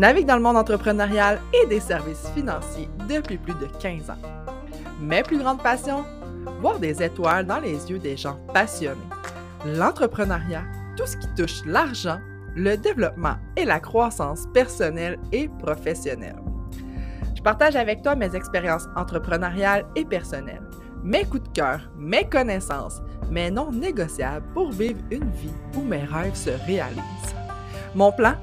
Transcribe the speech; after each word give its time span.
Navigue 0.00 0.24
dans 0.24 0.36
le 0.36 0.42
monde 0.42 0.56
entrepreneurial 0.56 1.42
et 1.52 1.66
des 1.66 1.78
services 1.78 2.26
financiers 2.34 2.88
depuis 3.06 3.36
plus 3.36 3.52
de 3.52 3.66
15 3.66 4.08
ans. 4.08 4.16
Mes 4.98 5.22
plus 5.22 5.36
grandes 5.36 5.62
passions 5.62 6.06
Voir 6.62 6.78
des 6.78 7.02
étoiles 7.02 7.44
dans 7.44 7.58
les 7.58 7.90
yeux 7.90 7.98
des 7.98 8.16
gens 8.16 8.38
passionnés. 8.54 8.96
L'entrepreneuriat, 9.66 10.62
tout 10.96 11.04
ce 11.04 11.18
qui 11.18 11.26
touche 11.36 11.66
l'argent, 11.66 12.18
le 12.56 12.76
développement 12.76 13.36
et 13.58 13.66
la 13.66 13.78
croissance 13.78 14.46
personnelle 14.54 15.18
et 15.32 15.50
professionnelle. 15.58 16.40
Je 17.36 17.42
partage 17.42 17.76
avec 17.76 18.00
toi 18.00 18.16
mes 18.16 18.34
expériences 18.34 18.88
entrepreneuriales 18.96 19.84
et 19.96 20.06
personnelles, 20.06 20.64
mes 21.04 21.26
coups 21.26 21.42
de 21.42 21.52
cœur, 21.52 21.90
mes 21.98 22.26
connaissances, 22.26 23.02
mes 23.30 23.50
non 23.50 23.70
négociables 23.70 24.46
pour 24.54 24.70
vivre 24.70 25.00
une 25.10 25.30
vie 25.32 25.52
où 25.76 25.82
mes 25.82 26.04
rêves 26.04 26.36
se 26.36 26.52
réalisent. 26.66 27.34
Mon 27.94 28.12
plan, 28.12 28.34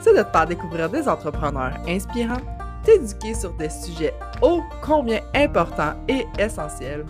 c'est 0.00 0.16
de 0.16 0.22
te 0.22 0.30
faire 0.30 0.46
découvrir 0.46 0.88
des 0.88 1.08
entrepreneurs 1.08 1.72
inspirants, 1.88 2.40
t'éduquer 2.84 3.34
sur 3.34 3.52
des 3.54 3.68
sujets 3.68 4.14
ô 4.42 4.62
combien 4.82 5.20
importants 5.34 5.94
et 6.08 6.26
essentiels, 6.38 7.04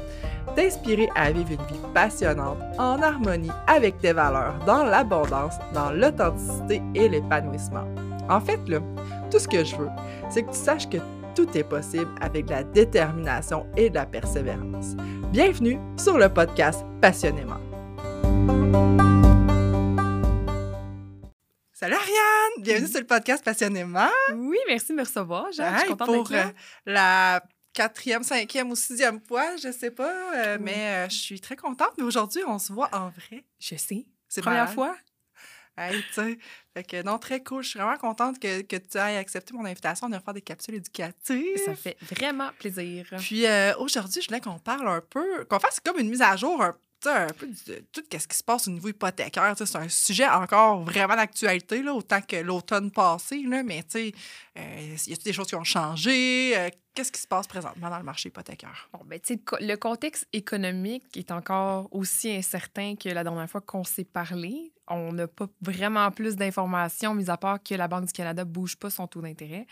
t'inspirer 0.56 1.08
à 1.14 1.30
vivre 1.30 1.50
une 1.50 1.66
vie 1.74 1.80
passionnante 1.94 2.58
en 2.78 3.00
harmonie 3.00 3.50
avec 3.66 3.98
tes 3.98 4.12
valeurs, 4.12 4.54
dans 4.66 4.84
l'abondance, 4.84 5.54
dans 5.72 5.92
l'authenticité 5.92 6.82
et 6.94 7.08
l'épanouissement. 7.08 7.84
En 8.28 8.40
fait, 8.40 8.60
là, 8.68 8.78
tout 9.30 9.38
ce 9.38 9.48
que 9.48 9.64
je 9.64 9.76
veux, 9.76 9.90
c'est 10.28 10.42
que 10.42 10.50
tu 10.50 10.58
saches 10.58 10.88
que 10.88 10.98
tout 11.34 11.46
est 11.56 11.64
possible 11.64 12.10
avec 12.20 12.46
de 12.46 12.50
la 12.50 12.64
détermination 12.64 13.66
et 13.76 13.90
de 13.90 13.94
la 13.94 14.06
persévérance. 14.06 14.96
Bienvenue 15.32 15.78
sur 15.96 16.18
le 16.18 16.28
podcast 16.28 16.84
Passionnément. 17.00 17.60
Bienvenue 22.60 22.88
sur 22.88 23.00
le 23.00 23.06
podcast 23.06 23.44
Passionnément. 23.44 24.08
Oui, 24.34 24.58
merci 24.68 24.88
de 24.88 24.94
me 24.96 25.02
recevoir. 25.02 25.46
je 25.52 25.62
suis 25.78 25.88
contente 25.88 26.06
pour 26.06 26.30
là. 26.30 26.46
euh, 26.48 26.52
la 26.86 27.42
quatrième, 27.72 28.22
cinquième 28.22 28.70
ou 28.70 28.76
sixième 28.76 29.20
fois, 29.20 29.56
je 29.56 29.72
sais 29.72 29.90
pas, 29.90 30.12
euh, 30.36 30.56
Oui. 30.58 30.62
mais 30.64 31.06
euh, 31.06 31.08
je 31.08 31.16
suis 31.16 31.40
très 31.40 31.56
contente. 31.56 31.90
Mais 31.96 32.04
aujourd'hui, 32.04 32.42
on 32.46 32.58
se 32.58 32.72
voit 32.72 32.88
en 32.92 33.08
vrai. 33.10 33.44
Je 33.58 33.76
sais. 33.76 34.06
C'est 34.28 34.42
Première 34.42 34.64
malade. 34.64 34.74
fois? 34.74 34.96
Hey. 35.78 36.02
Fait 36.74 36.84
que 36.84 37.02
non, 37.02 37.18
très 37.18 37.42
cool. 37.42 37.62
Je 37.62 37.70
suis 37.70 37.78
vraiment 37.78 37.96
contente 37.96 38.38
que, 38.38 38.60
que 38.62 38.76
tu 38.76 38.98
aies 38.98 39.16
accepté 39.16 39.54
mon 39.54 39.64
invitation 39.64 40.08
de 40.10 40.18
faire 40.18 40.34
des 40.34 40.42
capsules 40.42 40.74
éducatives. 40.74 41.56
Ça 41.64 41.74
fait 41.74 41.96
vraiment 42.02 42.50
plaisir. 42.58 43.06
Puis 43.18 43.46
euh, 43.46 43.74
aujourd'hui, 43.78 44.20
je 44.20 44.28
voulais 44.28 44.40
qu'on 44.40 44.58
parle 44.58 44.86
un 44.88 45.00
peu, 45.00 45.44
qu'on 45.46 45.58
fasse 45.58 45.80
comme 45.80 45.98
une 45.98 46.10
mise 46.10 46.20
à 46.22 46.36
jour 46.36 46.62
un, 46.62 46.76
un 47.08 47.26
peu 47.28 47.46
de 47.46 47.84
tout 47.92 48.02
ce 48.10 48.26
qui 48.26 48.36
se 48.36 48.44
passe 48.44 48.68
au 48.68 48.70
niveau 48.70 48.88
hypothécaire. 48.88 49.54
C'est 49.56 49.76
un 49.76 49.88
sujet 49.88 50.28
encore 50.28 50.82
vraiment 50.82 51.16
d'actualité, 51.16 51.82
autant 51.88 52.20
que 52.20 52.36
l'automne 52.36 52.90
passé. 52.90 53.42
Là, 53.46 53.62
mais 53.62 53.84
sais, 53.88 54.12
euh, 54.58 54.96
y 55.06 55.12
a 55.12 55.16
des 55.16 55.32
choses 55.32 55.46
qui 55.46 55.54
ont 55.54 55.64
changé? 55.64 56.56
Euh, 56.56 56.68
Qu'est-ce 56.92 57.12
qui 57.12 57.20
se 57.20 57.28
passe 57.28 57.46
présentement 57.46 57.88
dans 57.88 57.98
le 57.98 58.04
marché 58.04 58.28
hypothécaire? 58.30 58.88
Bon, 58.92 59.00
ben, 59.04 59.20
le 59.28 59.36
co- 59.36 59.56
le 59.60 59.76
contexte 59.76 60.26
économique 60.32 61.16
est 61.16 61.30
encore 61.30 61.88
aussi 61.92 62.32
incertain 62.32 62.96
que 62.96 63.08
la 63.08 63.22
dernière 63.22 63.48
fois 63.48 63.60
qu'on 63.60 63.84
s'est 63.84 64.04
parlé. 64.04 64.72
On 64.88 65.12
n'a 65.12 65.28
pas 65.28 65.46
vraiment 65.60 66.10
plus 66.10 66.34
d'informations, 66.34 67.14
mis 67.14 67.30
à 67.30 67.36
part 67.36 67.62
que 67.62 67.76
la 67.76 67.86
Banque 67.86 68.06
du 68.06 68.12
Canada 68.12 68.44
ne 68.44 68.50
bouge 68.50 68.76
pas 68.76 68.90
son 68.90 69.06
taux 69.06 69.22
d'intérêt. 69.22 69.66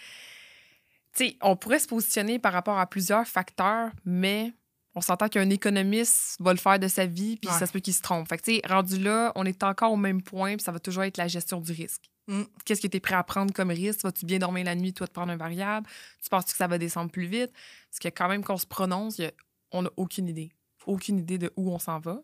On 1.42 1.56
pourrait 1.56 1.80
se 1.80 1.88
positionner 1.88 2.38
par 2.38 2.52
rapport 2.52 2.78
à 2.78 2.86
plusieurs 2.86 3.26
facteurs, 3.26 3.90
mais 4.04 4.52
on 4.98 5.00
s'entend 5.00 5.28
qu'un 5.28 5.48
économiste 5.50 6.36
va 6.40 6.52
le 6.52 6.58
faire 6.58 6.78
de 6.80 6.88
sa 6.88 7.06
vie, 7.06 7.36
puis 7.36 7.48
Ouais. 7.50 7.58
ça 7.58 7.66
se 7.66 7.72
peut 7.72 7.78
qu'il 7.80 7.94
se 7.94 8.02
trompe. 8.02 8.28
Fait 8.28 8.36
que, 8.36 8.42
tu 8.42 8.54
sais, 8.56 8.62
rendu 8.68 8.98
là, 8.98 9.30
on 9.36 9.44
est 9.46 9.62
encore 9.62 9.92
au 9.92 9.96
même 9.96 10.22
point, 10.22 10.56
puis 10.56 10.64
ça 10.64 10.72
va 10.72 10.80
toujours 10.80 11.04
être 11.04 11.16
la 11.16 11.28
gestion 11.28 11.60
du 11.60 11.70
risque. 11.72 12.10
Mm. 12.26 12.42
Qu'est-ce 12.64 12.80
que 12.82 12.88
tu 12.88 12.96
es 12.96 13.00
prêt 13.00 13.14
à 13.14 13.22
prendre 13.22 13.54
comme 13.54 13.70
risque? 13.70 14.02
Vas-tu 14.02 14.26
bien 14.26 14.38
dormir 14.38 14.64
la 14.64 14.74
nuit, 14.74 14.92
toi, 14.92 15.06
de 15.06 15.12
prendre 15.12 15.30
un 15.32 15.36
variable? 15.36 15.86
Tu 16.22 16.28
penses 16.28 16.44
que 16.46 16.56
ça 16.56 16.66
va 16.66 16.76
descendre 16.78 17.10
plus 17.10 17.26
vite? 17.26 17.52
Parce 17.90 18.00
que 18.00 18.08
quand 18.08 18.28
même 18.28 18.42
qu'on 18.44 18.56
se 18.58 18.66
prononce, 18.66 19.20
a- 19.20 19.30
on 19.70 19.82
n'a 19.82 19.90
aucune 19.96 20.28
idée. 20.28 20.50
Aucune 20.86 21.18
idée 21.20 21.38
de 21.38 21.52
où 21.56 21.70
on 21.72 21.78
s'en 21.78 22.00
va. 22.00 22.20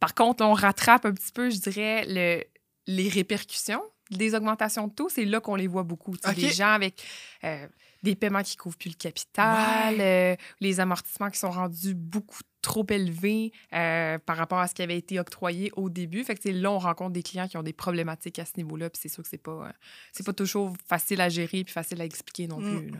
Par 0.00 0.14
contre, 0.14 0.44
on 0.44 0.52
rattrape 0.52 1.04
un 1.06 1.12
petit 1.12 1.32
peu, 1.32 1.50
je 1.50 1.58
dirais, 1.58 2.04
le, 2.08 2.42
les 2.86 3.08
répercussions 3.08 3.82
des 4.10 4.34
augmentations 4.34 4.88
de 4.88 4.92
taux. 4.92 5.08
C'est 5.08 5.24
là 5.24 5.40
qu'on 5.40 5.54
les 5.54 5.68
voit 5.68 5.84
beaucoup. 5.84 6.16
Tu. 6.16 6.30
Les 6.40 6.50
gens 6.52 6.72
avec 6.72 7.02
euh, 7.44 7.66
des 8.02 8.16
paiements 8.16 8.42
qui 8.42 8.56
couvrent 8.56 8.76
plus 8.76 8.90
le 8.90 8.96
capital, 8.96 9.96
euh, 10.00 10.36
les 10.60 10.80
amortissements 10.80 11.30
qui 11.30 11.38
sont 11.38 11.50
rendus 11.50 11.94
beaucoup 11.94 12.40
trop 12.60 12.86
élevés 12.90 13.52
euh, 13.72 14.18
par 14.18 14.36
rapport 14.36 14.58
à 14.60 14.68
ce 14.68 14.74
qui 14.74 14.82
avait 14.82 14.96
été 14.96 15.18
octroyé 15.18 15.70
au 15.76 15.88
début. 15.90 16.22
Fait 16.24 16.34
que 16.36 16.48
là, 16.48 16.70
on 16.72 16.78
rencontre 16.78 17.12
des 17.12 17.22
clients 17.22 17.48
qui 17.48 17.56
ont 17.56 17.62
des 17.62 17.72
problématiques 17.72 18.38
à 18.38 18.44
ce 18.44 18.52
niveau-là. 18.56 18.88
Puis 18.90 19.00
c'est 19.02 19.08
sûr 19.08 19.22
que 19.22 19.28
c'est 19.28 19.38
pas, 19.38 19.66
euh, 19.68 19.72
c'est 20.12 20.24
pas 20.26 20.32
toujours 20.32 20.72
facile 20.88 21.20
à 21.20 21.28
gérer 21.28 21.64
puis 21.64 21.72
facile 21.72 22.00
à 22.00 22.04
expliquer 22.04 22.46
non 22.46 22.58
Mm. 22.60 22.78
plus. 22.78 22.90
là. 22.90 22.98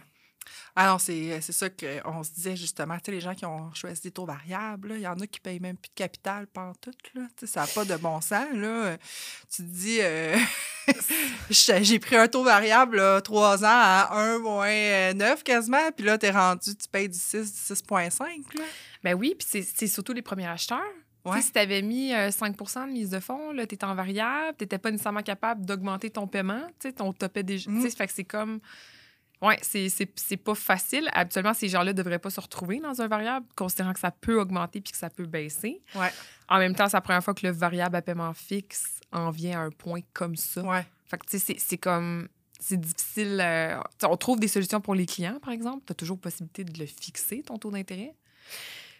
Ah 0.77 0.89
non, 0.89 0.99
c'est 0.99 1.41
ça 1.41 1.69
qu'on 1.71 2.23
se 2.23 2.31
disait 2.33 2.57
justement. 2.57 2.97
Tu 2.99 3.07
sais, 3.07 3.13
les 3.13 3.21
gens 3.21 3.35
qui 3.35 3.45
ont 3.47 3.73
choisi 3.75 4.03
des 4.03 4.11
taux 4.11 4.25
variables, 4.27 4.93
il 4.97 5.01
y 5.03 5.07
en 5.07 5.19
a 5.19 5.27
qui 5.27 5.41
payent 5.41 5.61
même 5.61 5.77
plus 5.77 5.89
de 5.91 5.95
capital 5.95 6.47
pendant 6.47 6.75
tout. 6.75 6.91
Là. 7.15 7.23
Tu 7.37 7.47
sais, 7.47 7.53
ça 7.53 7.61
n'a 7.63 7.67
pas 7.67 7.85
de 7.85 7.97
bon 7.97 8.21
sens. 8.21 8.47
Là. 8.53 8.97
Tu 9.55 9.63
te 9.63 9.69
dis, 9.69 9.99
euh, 10.01 10.37
j'ai 11.51 11.99
pris 11.99 12.17
un 12.17 12.29
taux 12.29 12.45
variable 12.45 12.97
là, 12.97 13.21
3 13.21 13.65
ans 13.65 13.67
à 13.69 14.11
1,9 14.39 15.43
quasiment, 15.43 15.91
puis 15.97 16.05
là, 16.07 16.19
tu 16.19 16.27
es 16.27 16.31
rendu, 16.31 16.75
tu 16.75 16.89
payes 16.89 17.09
du 17.09 17.19
6, 17.19 17.53
du 17.53 17.75
6,5. 17.75 18.21
là. 18.59 18.65
Ben 19.03 19.15
oui, 19.15 19.35
puis 19.39 19.47
c'est- 19.65 19.87
surtout 19.87 20.13
les 20.13 20.23
premiers 20.23 20.47
acheteurs. 20.47 20.81
Ouais. 21.25 21.41
Si 21.41 21.53
tu 21.53 21.59
avais 21.59 21.83
mis 21.83 22.13
euh, 22.13 22.31
5 22.33 22.57
de 22.57 22.93
mise 22.93 23.11
de 23.11 23.21
fonds, 23.21 23.53
tu 23.55 23.61
étais 23.63 23.85
en 23.85 23.95
variable, 23.95 24.57
tu 24.59 24.65
n'étais 24.65 24.79
pas 24.79 24.91
nécessairement 24.91 25.23
capable 25.23 25.65
d'augmenter 25.65 26.11
ton 26.11 26.27
paiement, 26.27 26.67
tu 26.81 26.89
sais, 26.89 26.93
ton 26.93 27.13
topait 27.13 27.45
déjà. 27.45 27.71
Mm. 27.71 27.83
tu 27.83 27.91
sais, 27.91 27.97
Fait 27.97 28.07
que 28.07 28.13
c'est 28.13 28.25
comme. 28.25 28.61
Ouais, 29.43 29.59
c'est- 29.61 30.37
pas 30.37 30.55
facile. 30.55 31.09
Habituellement, 31.13 31.53
ces 31.53 31.69
gens-là 31.69 31.93
ne 31.93 31.97
devraient 31.97 32.19
pas 32.21 32.31
se 32.31 32.41
retrouver 32.41 32.79
dans 32.81 33.03
un 33.03 33.09
variable, 33.09 33.45
considérant 33.57 33.93
que 33.93 33.99
ça 34.01 34.11
peut 34.13 34.41
augmenter 34.41 34.81
puis 34.81 34.93
que 34.93 34.99
ça 34.99 35.11
peut 35.11 35.27
baisser. 35.27 35.83
Ouais. 35.97 36.11
En 36.49 36.59
même 36.59 36.75
temps, 36.75 36.87
c'est 36.89 36.97
la 36.97 37.01
première 37.01 37.23
fois 37.25 37.35
que 37.35 37.45
le 37.47 37.53
variable 37.53 37.97
à 37.97 38.03
paiement 38.03 38.33
fixe 38.35 39.01
en 39.13 39.31
vient 39.31 39.61
à 39.61 39.65
un 39.65 39.71
point 39.71 40.01
comme 40.13 40.37
ça. 40.37 40.63
Ouais. 40.63 40.87
Fait 41.07 41.19
que, 41.19 41.27
tu 41.27 41.39
sais, 41.39 41.57
c'est- 41.59 41.79
comme. 41.79 42.29
C'est 42.65 42.79
difficile. 42.81 43.41
euh, 43.43 43.77
on 44.05 44.17
trouve 44.17 44.39
des 44.39 44.47
solutions 44.47 44.81
pour 44.81 44.95
les 44.95 45.05
clients, 45.07 45.41
par 45.43 45.53
exemple. 45.53 45.83
Tu 45.85 45.91
as 45.91 45.95
toujours 45.97 46.17
possibilité 46.21 46.63
de 46.63 46.79
le 46.79 46.87
fixer, 46.87 47.43
ton 47.43 47.59
taux 47.59 47.73
d'intérêt. 47.73 48.15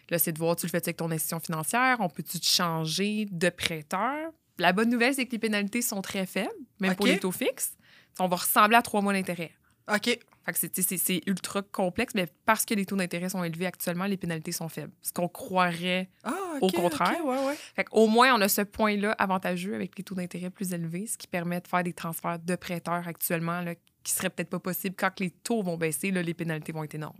Là, 0.09 0.19
c'est 0.19 0.33
de 0.33 0.37
voir, 0.37 0.57
tu 0.57 0.65
le 0.65 0.69
fais 0.69 0.77
avec 0.83 0.97
ton 0.97 1.09
institution 1.11 1.39
financière? 1.39 1.95
On 2.01 2.09
peut-tu 2.09 2.41
te 2.41 2.45
changer 2.45 3.25
de 3.31 3.49
prêteur? 3.49 4.31
La 4.59 4.73
bonne 4.73 4.89
nouvelle, 4.89 5.13
c'est 5.13 5.25
que 5.25 5.31
les 5.31 5.39
pénalités 5.39 5.81
sont 5.81 6.01
très 6.01 6.25
faibles, 6.25 6.51
même 6.81 6.95
pour 6.95 7.05
les 7.07 7.19
taux 7.19 7.31
fixes. 7.31 7.71
On 8.19 8.27
va 8.27 8.35
ressembler 8.35 8.75
à 8.75 8.81
trois 8.81 9.01
mois 9.01 9.13
d'intérêt. 9.13 9.51
OK. 9.93 10.19
Fait 10.45 10.51
que 10.51 10.57
c'est- 10.59 11.21
ultra 11.27 11.61
complexe, 11.61 12.13
mais 12.15 12.27
parce 12.45 12.65
que 12.65 12.73
les 12.73 12.85
taux 12.85 12.95
d'intérêt 12.97 13.29
sont 13.29 13.43
élevés 13.43 13.65
actuellement, 13.65 14.05
les 14.05 14.17
pénalités 14.17 14.51
sont 14.51 14.67
faibles. 14.67 14.91
Ce 15.01 15.13
qu'on 15.13 15.27
croirait. 15.29 16.09
Ah, 16.23 16.33
Au 16.61 16.69
contraire. 16.69 17.15
OK, 17.21 17.25
ouais, 17.29 17.45
ouais. 17.47 17.55
Fait 17.75 17.85
au 17.91 18.07
moins, 18.07 18.33
on 18.35 18.41
a 18.41 18.49
ce 18.49 18.61
point-là 18.61 19.13
avantageux 19.13 19.73
avec 19.75 19.97
les 19.97 20.03
taux 20.03 20.15
d'intérêt 20.15 20.49
plus 20.49 20.73
élevés, 20.73 21.07
ce 21.07 21.17
qui 21.17 21.27
permet 21.27 21.61
de 21.61 21.67
faire 21.67 21.83
des 21.83 21.93
transferts 21.93 22.39
de 22.39 22.55
prêteurs 22.55 23.07
actuellement 23.07 23.61
là, 23.61 23.75
qui 24.03 24.11
seraient 24.11 24.29
peut-être 24.29 24.49
pas 24.49 24.59
possibles 24.59 24.95
quand 24.97 25.17
les 25.21 25.31
taux 25.31 25.63
vont 25.63 25.77
baisser. 25.77 26.11
Là, 26.11 26.21
les 26.21 26.33
pénalités 26.33 26.73
vont 26.73 26.83
être 26.83 26.95
énormes. 26.95 27.19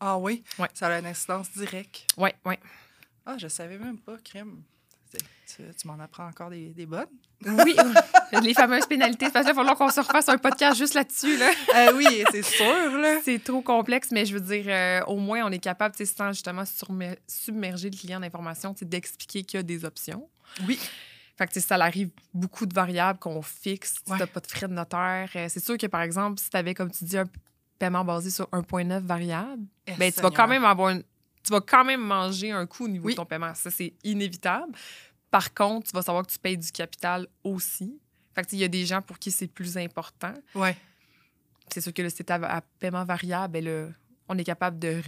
Ah 0.00 0.18
oui? 0.18 0.42
Ouais. 0.58 0.68
Ça 0.74 0.88
a 0.88 0.98
une 0.98 1.06
incidence 1.06 1.52
directe? 1.52 2.06
Oui, 2.16 2.30
oui. 2.44 2.54
Ah, 3.24 3.36
je 3.38 3.46
savais 3.48 3.78
même 3.78 3.98
pas, 3.98 4.16
crème. 4.18 4.62
Tu, 5.46 5.62
tu 5.78 5.86
m'en 5.86 5.98
apprends 6.00 6.26
encore 6.26 6.50
des, 6.50 6.70
des 6.70 6.86
bonnes. 6.86 7.06
Oui, 7.46 7.76
les 8.42 8.54
fameuses 8.54 8.86
pénalités. 8.86 9.28
Parce 9.30 9.44
qu'il 9.46 9.54
va 9.54 9.60
falloir 9.60 9.76
qu'on 9.76 9.90
se 9.90 10.00
refasse 10.00 10.28
un 10.28 10.38
podcast 10.38 10.76
juste 10.78 10.94
là-dessus. 10.94 11.36
Là. 11.36 11.50
Ah 11.74 11.90
oui, 11.94 12.24
c'est 12.32 12.42
sûr, 12.42 12.98
là. 12.98 13.18
C'est 13.22 13.42
trop 13.44 13.60
complexe, 13.60 14.08
mais 14.10 14.24
je 14.24 14.34
veux 14.34 14.40
dire, 14.40 14.64
euh, 14.66 15.04
au 15.06 15.16
moins, 15.18 15.42
on 15.44 15.50
est 15.52 15.58
capable, 15.58 15.94
tu 15.94 16.06
sais, 16.06 16.12
sans 16.14 16.32
justement 16.32 16.64
submerger 17.26 17.90
le 17.90 17.96
client 17.96 18.20
d'informations, 18.20 18.74
d'expliquer 18.80 19.42
qu'il 19.44 19.58
y 19.58 19.60
a 19.60 19.62
des 19.62 19.84
options. 19.84 20.28
Oui. 20.66 20.78
Fait 21.36 21.46
que, 21.48 21.60
ça 21.60 21.74
arrive 21.76 22.10
beaucoup 22.32 22.64
de 22.64 22.74
variables 22.74 23.18
qu'on 23.18 23.42
fixe. 23.42 23.96
Tu 24.06 24.12
Ouais. 24.12 24.18
n'as 24.18 24.26
pas 24.26 24.40
de 24.40 24.46
frais 24.46 24.68
de 24.68 24.72
notaire. 24.72 25.28
Euh, 25.36 25.46
c'est 25.50 25.62
sûr 25.64 25.76
que, 25.76 25.86
par 25.86 26.02
exemple, 26.02 26.40
si 26.40 26.48
tu 26.48 26.56
avais, 26.56 26.74
comme 26.74 26.90
tu 26.90 27.04
dis, 27.04 27.18
un 27.18 27.26
paiement 27.78 28.04
basé 28.04 28.30
sur 28.30 28.48
1,9 28.52 29.00
variable, 29.04 29.62
Eh, 29.86 29.92
ben, 29.98 30.12
tu 30.12 30.20
vas 30.20 30.30
quand 30.30 30.46
même 30.48 30.64
avoir 30.64 30.90
une- 30.90 31.02
Tu 31.44 31.52
vas 31.52 31.60
quand 31.60 31.84
même 31.84 32.00
manger 32.00 32.50
un 32.52 32.66
coup 32.66 32.84
au 32.84 32.88
niveau 32.88 33.06
Oui. 33.06 33.12
de 33.12 33.16
ton 33.16 33.26
paiement. 33.26 33.54
Ça, 33.54 33.70
c'est 33.70 33.92
inévitable. 34.02 34.72
Par 35.30 35.52
contre, 35.52 35.88
tu 35.90 35.92
vas 35.94 36.02
savoir 36.02 36.26
que 36.26 36.32
tu 36.32 36.38
payes 36.38 36.56
du 36.58 36.70
capital 36.72 37.26
aussi. 37.42 38.00
Fait 38.34 38.46
il 38.52 38.58
y 38.58 38.64
a 38.64 38.68
des 38.68 38.86
gens 38.86 39.02
pour 39.02 39.18
qui 39.18 39.30
c'est 39.30 39.46
plus 39.46 39.76
important. 39.76 40.34
Ouais. 40.54 40.76
C'est 41.72 41.80
sûr 41.80 41.92
que 41.92 42.02
le 42.02 42.10
site 42.10 42.30
à, 42.30 42.34
à 42.36 42.60
paiement 42.60 43.04
variable, 43.04 43.52
ben, 43.60 43.94
on 44.28 44.38
est 44.38 44.44
capable 44.44 44.78
de 44.78 45.02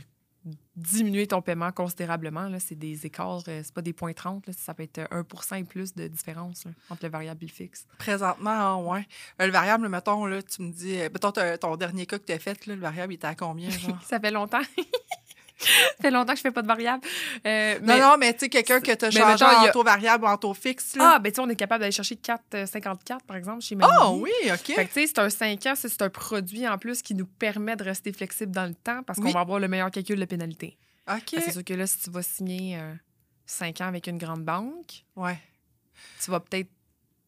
diminuer 0.76 1.26
ton 1.26 1.42
paiement 1.42 1.72
considérablement. 1.72 2.48
là. 2.48 2.60
C'est 2.60 2.74
des 2.76 3.04
écarts, 3.06 3.42
euh, 3.48 3.62
c'est 3.64 3.72
pas 3.74 3.82
des 3.82 3.92
points 3.92 4.12
30. 4.12 4.46
là. 4.46 4.52
Ça 4.56 4.74
peut 4.74 4.84
être 4.84 5.00
1% 5.10 5.56
et 5.60 5.64
plus 5.64 5.94
de 5.94 6.06
différence 6.06 6.64
là, 6.64 6.70
entre 6.90 7.04
le 7.04 7.10
variable 7.10 7.44
et 7.44 7.46
le 7.48 7.52
fixe. 7.52 7.86
Présentement, 7.98 8.50
ah, 8.50 8.76
ouais. 8.76 9.06
Euh, 9.40 9.46
le 9.46 9.52
variable, 9.52 9.88
mettons, 9.88 10.24
là, 10.26 10.42
tu 10.42 10.62
me 10.62 10.70
dis, 10.72 10.98
euh, 11.00 11.08
mettons, 11.12 11.32
ton 11.32 11.76
dernier 11.76 12.06
cas 12.06 12.18
que 12.18 12.24
tu 12.26 12.32
as 12.32 12.38
fait, 12.38 12.66
là, 12.66 12.74
le 12.74 12.80
variable, 12.80 13.12
il 13.12 13.16
était 13.16 13.26
à 13.26 13.34
combien, 13.34 13.70
genre? 13.70 14.00
Ça 14.04 14.20
fait 14.20 14.30
longtemps. 14.30 14.60
Ça 15.58 15.68
fait 16.02 16.10
longtemps 16.10 16.32
que 16.32 16.36
je 16.38 16.42
fais 16.42 16.50
pas 16.50 16.62
de 16.62 16.66
variable. 16.66 17.02
Euh, 17.46 17.78
Non, 17.80 17.86
mais- 17.86 18.00
non, 18.00 18.16
mais 18.18 18.32
tu 18.34 18.40
sais, 18.40 18.48
quelqu'un 18.48 18.80
que 18.80 18.92
tu 18.92 19.04
as 19.04 19.10
changé 19.10 19.24
mettons, 19.26 19.46
en 19.46 19.64
a- 19.64 19.70
taux 19.70 19.82
variable 19.82 20.24
ou 20.24 20.28
en 20.28 20.36
taux 20.36 20.52
fixe, 20.54 20.96
là. 20.96 21.14
Ah, 21.14 21.18
ben 21.18 21.30
tu 21.32 21.36
sais, 21.36 21.40
on 21.42 21.48
est 21.48 21.56
capable 21.56 21.80
d'aller 21.80 21.92
chercher 21.92 22.16
4,54 22.16 23.22
par 23.26 23.36
exemple 23.36 23.62
chez 23.62 23.74
Mamie. 23.74 23.92
Ah 23.98 24.12
oui, 24.12 24.30
OK. 24.46 24.74
Fait 24.74 24.86
que, 24.86 24.92
tu 24.92 25.00
sais, 25.00 25.06
c'est 25.06 25.18
un 25.18 25.30
5 25.30 25.64
ans, 25.66 25.74
c'est 25.76 26.02
un 26.02 26.10
produit 26.10 26.68
en 26.68 26.76
plus 26.78 27.00
qui 27.02 27.14
nous 27.14 27.26
permet 27.26 27.76
de 27.76 27.84
rester 27.84 28.12
flexible 28.12 28.52
dans 28.52 28.66
le 28.66 28.74
temps 28.74 29.02
parce 29.02 29.18
qu'on 29.18 29.30
va 29.30 29.40
avoir 29.40 29.58
le 29.58 29.68
meilleur 29.68 29.90
calcul 29.90 30.18
de 30.20 30.24
pénalité. 30.24 30.76
OK. 31.10 31.16
Ben, 31.32 31.40
C'est 31.44 31.52
sûr 31.52 31.64
que 31.64 31.74
là, 31.74 31.86
si 31.86 31.98
tu 32.00 32.10
vas 32.10 32.22
signer 32.22 32.78
5 33.46 33.80
ans 33.80 33.86
avec 33.88 34.06
une 34.08 34.18
grande 34.18 34.44
banque, 34.44 35.04
Ouais. 35.14 35.38
tu 36.22 36.30
vas 36.30 36.40
peut-être 36.40 36.68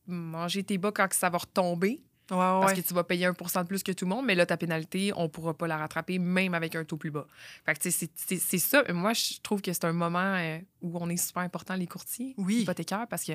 manger 0.07 0.63
tes 0.65 0.79
bas 0.79 0.91
quand 0.95 1.07
ça 1.13 1.29
va 1.31 1.39
retomber 1.39 2.01
Ouais, 2.31 2.37
ouais. 2.37 2.61
parce 2.61 2.75
que 2.75 2.81
tu 2.81 2.93
vas 2.95 3.05
payer 3.05 3.27
1% 3.27 3.63
de 3.63 3.67
plus 3.69 3.83
que 3.83 3.93
tout 3.93 4.05
le 4.05 4.11
monde, 4.11 4.27
mais 4.27 4.35
là, 4.35 4.45
ta 4.45 4.57
pénalité, 4.57 5.13
on 5.17 5.29
pourra 5.29 5.55
pas 5.55 5.67
la 5.67 5.79
rattraper 5.79 6.19
même 6.19 6.53
avec 6.55 6.75
un 6.75 6.85
taux 6.85 6.97
plus 6.99 7.11
bas. 7.11 7.27
Fait 7.65 7.75
que, 7.79 7.91
c'est- 7.91 8.59
ça. 8.59 8.83
Moi, 8.93 9.13
je 9.15 9.41
trouve 9.43 9.63
que 9.63 9.73
c'est 9.73 9.85
un 9.87 9.93
moment 9.93 10.35
euh, 10.37 10.59
où 10.83 10.99
on 11.01 11.09
est 11.09 11.17
super 11.17 11.43
important, 11.43 11.75
les 11.75 11.87
courtiers 11.87 12.35
Oui. 12.37 12.63
hypothécaires, 12.63 13.07
parce 13.09 13.25
que, 13.25 13.33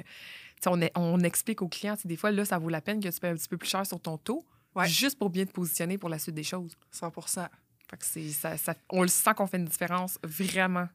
on, 0.68 0.80
est- 0.82 0.92
on 0.96 1.20
explique 1.22 1.62
aux 1.62 1.68
clients, 1.70 1.96
des 2.06 2.16
fois, 2.18 2.32
là, 2.32 2.46
ça 2.46 2.58
vaut 2.60 2.70
la 2.70 2.82
peine 2.82 3.02
que 3.02 3.10
tu 3.10 3.20
payes 3.20 3.32
un 3.32 3.36
petit 3.36 3.48
peu 3.50 3.58
plus 3.58 3.70
cher 3.70 3.86
sur 3.86 4.00
ton 4.00 4.18
taux, 4.18 4.46
Ouais. 4.76 4.88
juste 4.88 5.18
pour 5.20 5.30
bien 5.30 5.46
te 5.46 5.52
positionner 5.52 5.98
pour 5.98 6.10
la 6.10 6.20
suite 6.20 6.36
des 6.36 6.44
choses. 6.44 6.76
100 6.92 7.12
Fait 7.90 7.98
que 7.98 8.06
ça- 8.58 8.76
on 8.90 9.02
le 9.02 9.08
sent 9.08 9.34
qu'on 9.36 9.46
fait 9.48 9.58
une 9.58 9.66
différence 9.66 10.18
vraiment 10.24 10.88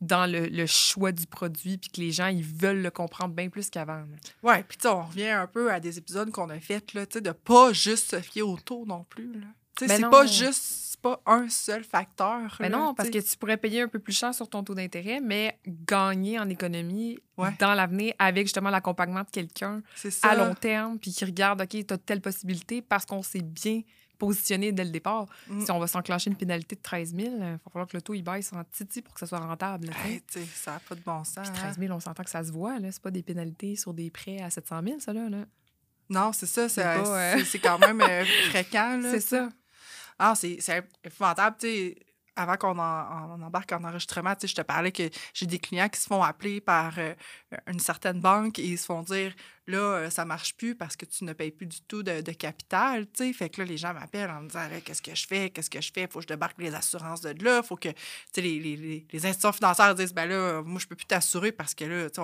dans 0.00 0.30
le, 0.30 0.46
le 0.46 0.66
choix 0.66 1.12
du 1.12 1.26
produit, 1.26 1.76
puis 1.78 1.90
que 1.90 2.00
les 2.00 2.10
gens, 2.10 2.28
ils 2.28 2.42
veulent 2.44 2.80
le 2.82 2.90
comprendre 2.90 3.34
bien 3.34 3.48
plus 3.50 3.68
qu'avant. 3.70 4.04
Ouais, 4.42 4.62
puis 4.66 4.78
tu 4.78 4.82
sais, 4.82 4.88
on 4.88 5.02
revient 5.02 5.28
un 5.28 5.46
peu 5.46 5.70
à 5.72 5.78
des 5.80 5.98
épisodes 5.98 6.30
qu'on 6.30 6.48
a 6.50 6.58
fait, 6.58 6.92
là, 6.94 7.04
de 7.06 7.30
pas 7.32 7.72
juste 7.72 8.10
se 8.12 8.20
fier 8.20 8.42
au 8.42 8.56
taux 8.58 8.84
non 8.86 9.04
plus, 9.08 9.32
là. 9.32 9.46
Ben 9.80 9.88
c'est 9.88 10.10
pas 10.10 10.26
juste, 10.26 10.98
pas 11.00 11.22
un 11.24 11.48
seul 11.48 11.84
facteur. 11.84 12.54
Mais 12.60 12.68
là, 12.68 12.76
non, 12.76 12.94
parce 12.94 13.08
que 13.08 13.18
tu 13.18 13.36
pourrais 13.38 13.56
payer 13.56 13.80
un 13.80 13.88
peu 13.88 13.98
plus 13.98 14.12
cher 14.12 14.34
sur 14.34 14.46
ton 14.46 14.62
taux 14.62 14.74
d'intérêt, 14.74 15.20
mais 15.20 15.58
gagner 15.66 16.38
en 16.38 16.48
économie 16.50 17.18
Ouais. 17.38 17.54
dans 17.58 17.72
l'avenir 17.72 18.12
avec 18.18 18.46
justement 18.46 18.68
l'accompagnement 18.68 19.22
de 19.22 19.30
quelqu'un 19.32 19.82
à 20.20 20.34
long 20.36 20.54
terme, 20.54 20.98
puis 20.98 21.10
qui 21.12 21.24
regarde, 21.24 21.62
OK, 21.62 21.68
tu 21.86 21.94
as 21.94 21.96
telle 21.96 22.20
possibilité 22.20 22.82
parce 22.82 23.06
qu'on 23.06 23.22
s'est 23.22 23.40
bien 23.40 23.80
positionné 24.20 24.70
dès 24.70 24.84
le 24.84 24.90
départ. 24.90 25.26
Mm. 25.48 25.64
Si 25.64 25.70
on 25.72 25.78
va 25.80 25.86
s'enclencher 25.88 26.30
une 26.30 26.36
pénalité 26.36 26.76
de 26.76 26.80
13 26.82 27.14
000, 27.16 27.28
il 27.34 27.40
va 27.40 27.58
falloir 27.72 27.88
que 27.88 27.96
le 27.96 28.02
taux 28.02 28.14
il 28.14 28.22
baisse 28.22 28.52
en 28.52 28.62
titi 28.64 29.02
pour 29.02 29.14
que 29.14 29.20
ça 29.20 29.26
soit 29.26 29.40
rentable. 29.40 29.90
Hey, 30.04 30.22
ça 30.54 30.72
n'a 30.72 30.80
pas 30.80 30.94
de 30.94 31.00
bon 31.00 31.24
sens. 31.24 31.50
Puis 31.50 31.58
hein. 31.58 31.72
13 31.72 31.78
000, 31.78 31.92
on 31.92 32.00
s'entend 32.00 32.22
que 32.22 32.30
ça 32.30 32.44
se 32.44 32.52
voit. 32.52 32.78
là. 32.78 32.92
C'est 32.92 33.02
pas 33.02 33.10
des 33.10 33.22
pénalités 33.22 33.74
sur 33.74 33.92
des 33.94 34.10
prêts 34.10 34.40
à 34.40 34.50
700 34.50 34.80
000, 34.84 35.00
ça, 35.00 35.12
là. 35.12 35.28
là. 35.28 35.44
Non, 36.10 36.32
c'est 36.32 36.46
ça, 36.46 36.68
c'est, 36.68 36.84
euh, 36.84 37.42
quand 37.62 37.78
même 37.78 38.00
euh, 38.00 38.24
fréquent. 38.50 39.00
C'est 39.02 39.20
ça. 39.20 39.48
Ah, 40.18 40.34
c'est, 40.36 40.58
épouvantable. 41.04 41.56
Tu 41.58 41.66
sais, 41.66 41.96
avant 42.36 42.56
qu'on 42.56 42.78
en- 42.78 43.38
on 43.38 43.42
embarque 43.42 43.72
en 43.72 43.82
enregistrement, 43.84 44.34
je 44.42 44.54
te 44.54 44.62
parlais 44.62 44.92
que 44.92 45.08
j'ai 45.34 45.46
des 45.46 45.58
clients 45.58 45.88
qui 45.88 46.00
se 46.00 46.06
font 46.06 46.22
appeler 46.22 46.60
par 46.60 46.98
euh, 46.98 47.14
une 47.66 47.78
certaine 47.80 48.20
banque 48.20 48.58
et 48.58 48.66
ils 48.66 48.78
se 48.78 48.86
font 48.86 49.02
dire 49.02 49.32
là, 49.70 49.78
euh, 49.78 50.10
ça 50.10 50.24
marche 50.24 50.54
plus 50.54 50.74
parce 50.74 50.96
que 50.96 51.06
tu 51.06 51.24
ne 51.24 51.32
payes 51.32 51.50
plus 51.50 51.66
du 51.66 51.80
tout 51.82 52.02
de, 52.02 52.20
de 52.20 52.32
capital. 52.32 53.06
tu 53.06 53.24
sais. 53.24 53.32
Fait 53.32 53.48
que 53.48 53.60
là, 53.60 53.66
les 53.66 53.76
gens 53.76 53.94
m'appellent 53.94 54.30
en 54.30 54.42
me 54.42 54.48
disant 54.48 54.66
qu'est-ce 54.84 55.02
que 55.02 55.14
je 55.14 55.26
fais, 55.26 55.50
qu'est-ce 55.50 55.70
que 55.70 55.80
je 55.80 55.90
fais, 55.92 56.06
faut 56.10 56.18
que 56.18 56.24
je 56.24 56.28
débarque 56.28 56.58
les 56.58 56.74
assurances 56.74 57.20
de 57.22 57.44
là, 57.44 57.62
faut 57.62 57.76
que 57.76 57.88
tu 57.88 57.94
sais, 58.34 58.40
les, 58.40 58.58
les, 58.58 59.06
les, 59.10 59.26
institutions 59.26 59.52
financières 59.52 59.94
disent 59.94 60.12
ben 60.12 60.26
là, 60.26 60.62
moi, 60.62 60.80
je 60.80 60.86
peux 60.86 60.96
plus 60.96 61.06
t'assurer 61.06 61.52
parce 61.52 61.74
que 61.74 61.84
là, 61.84 62.10
tu 62.10 62.20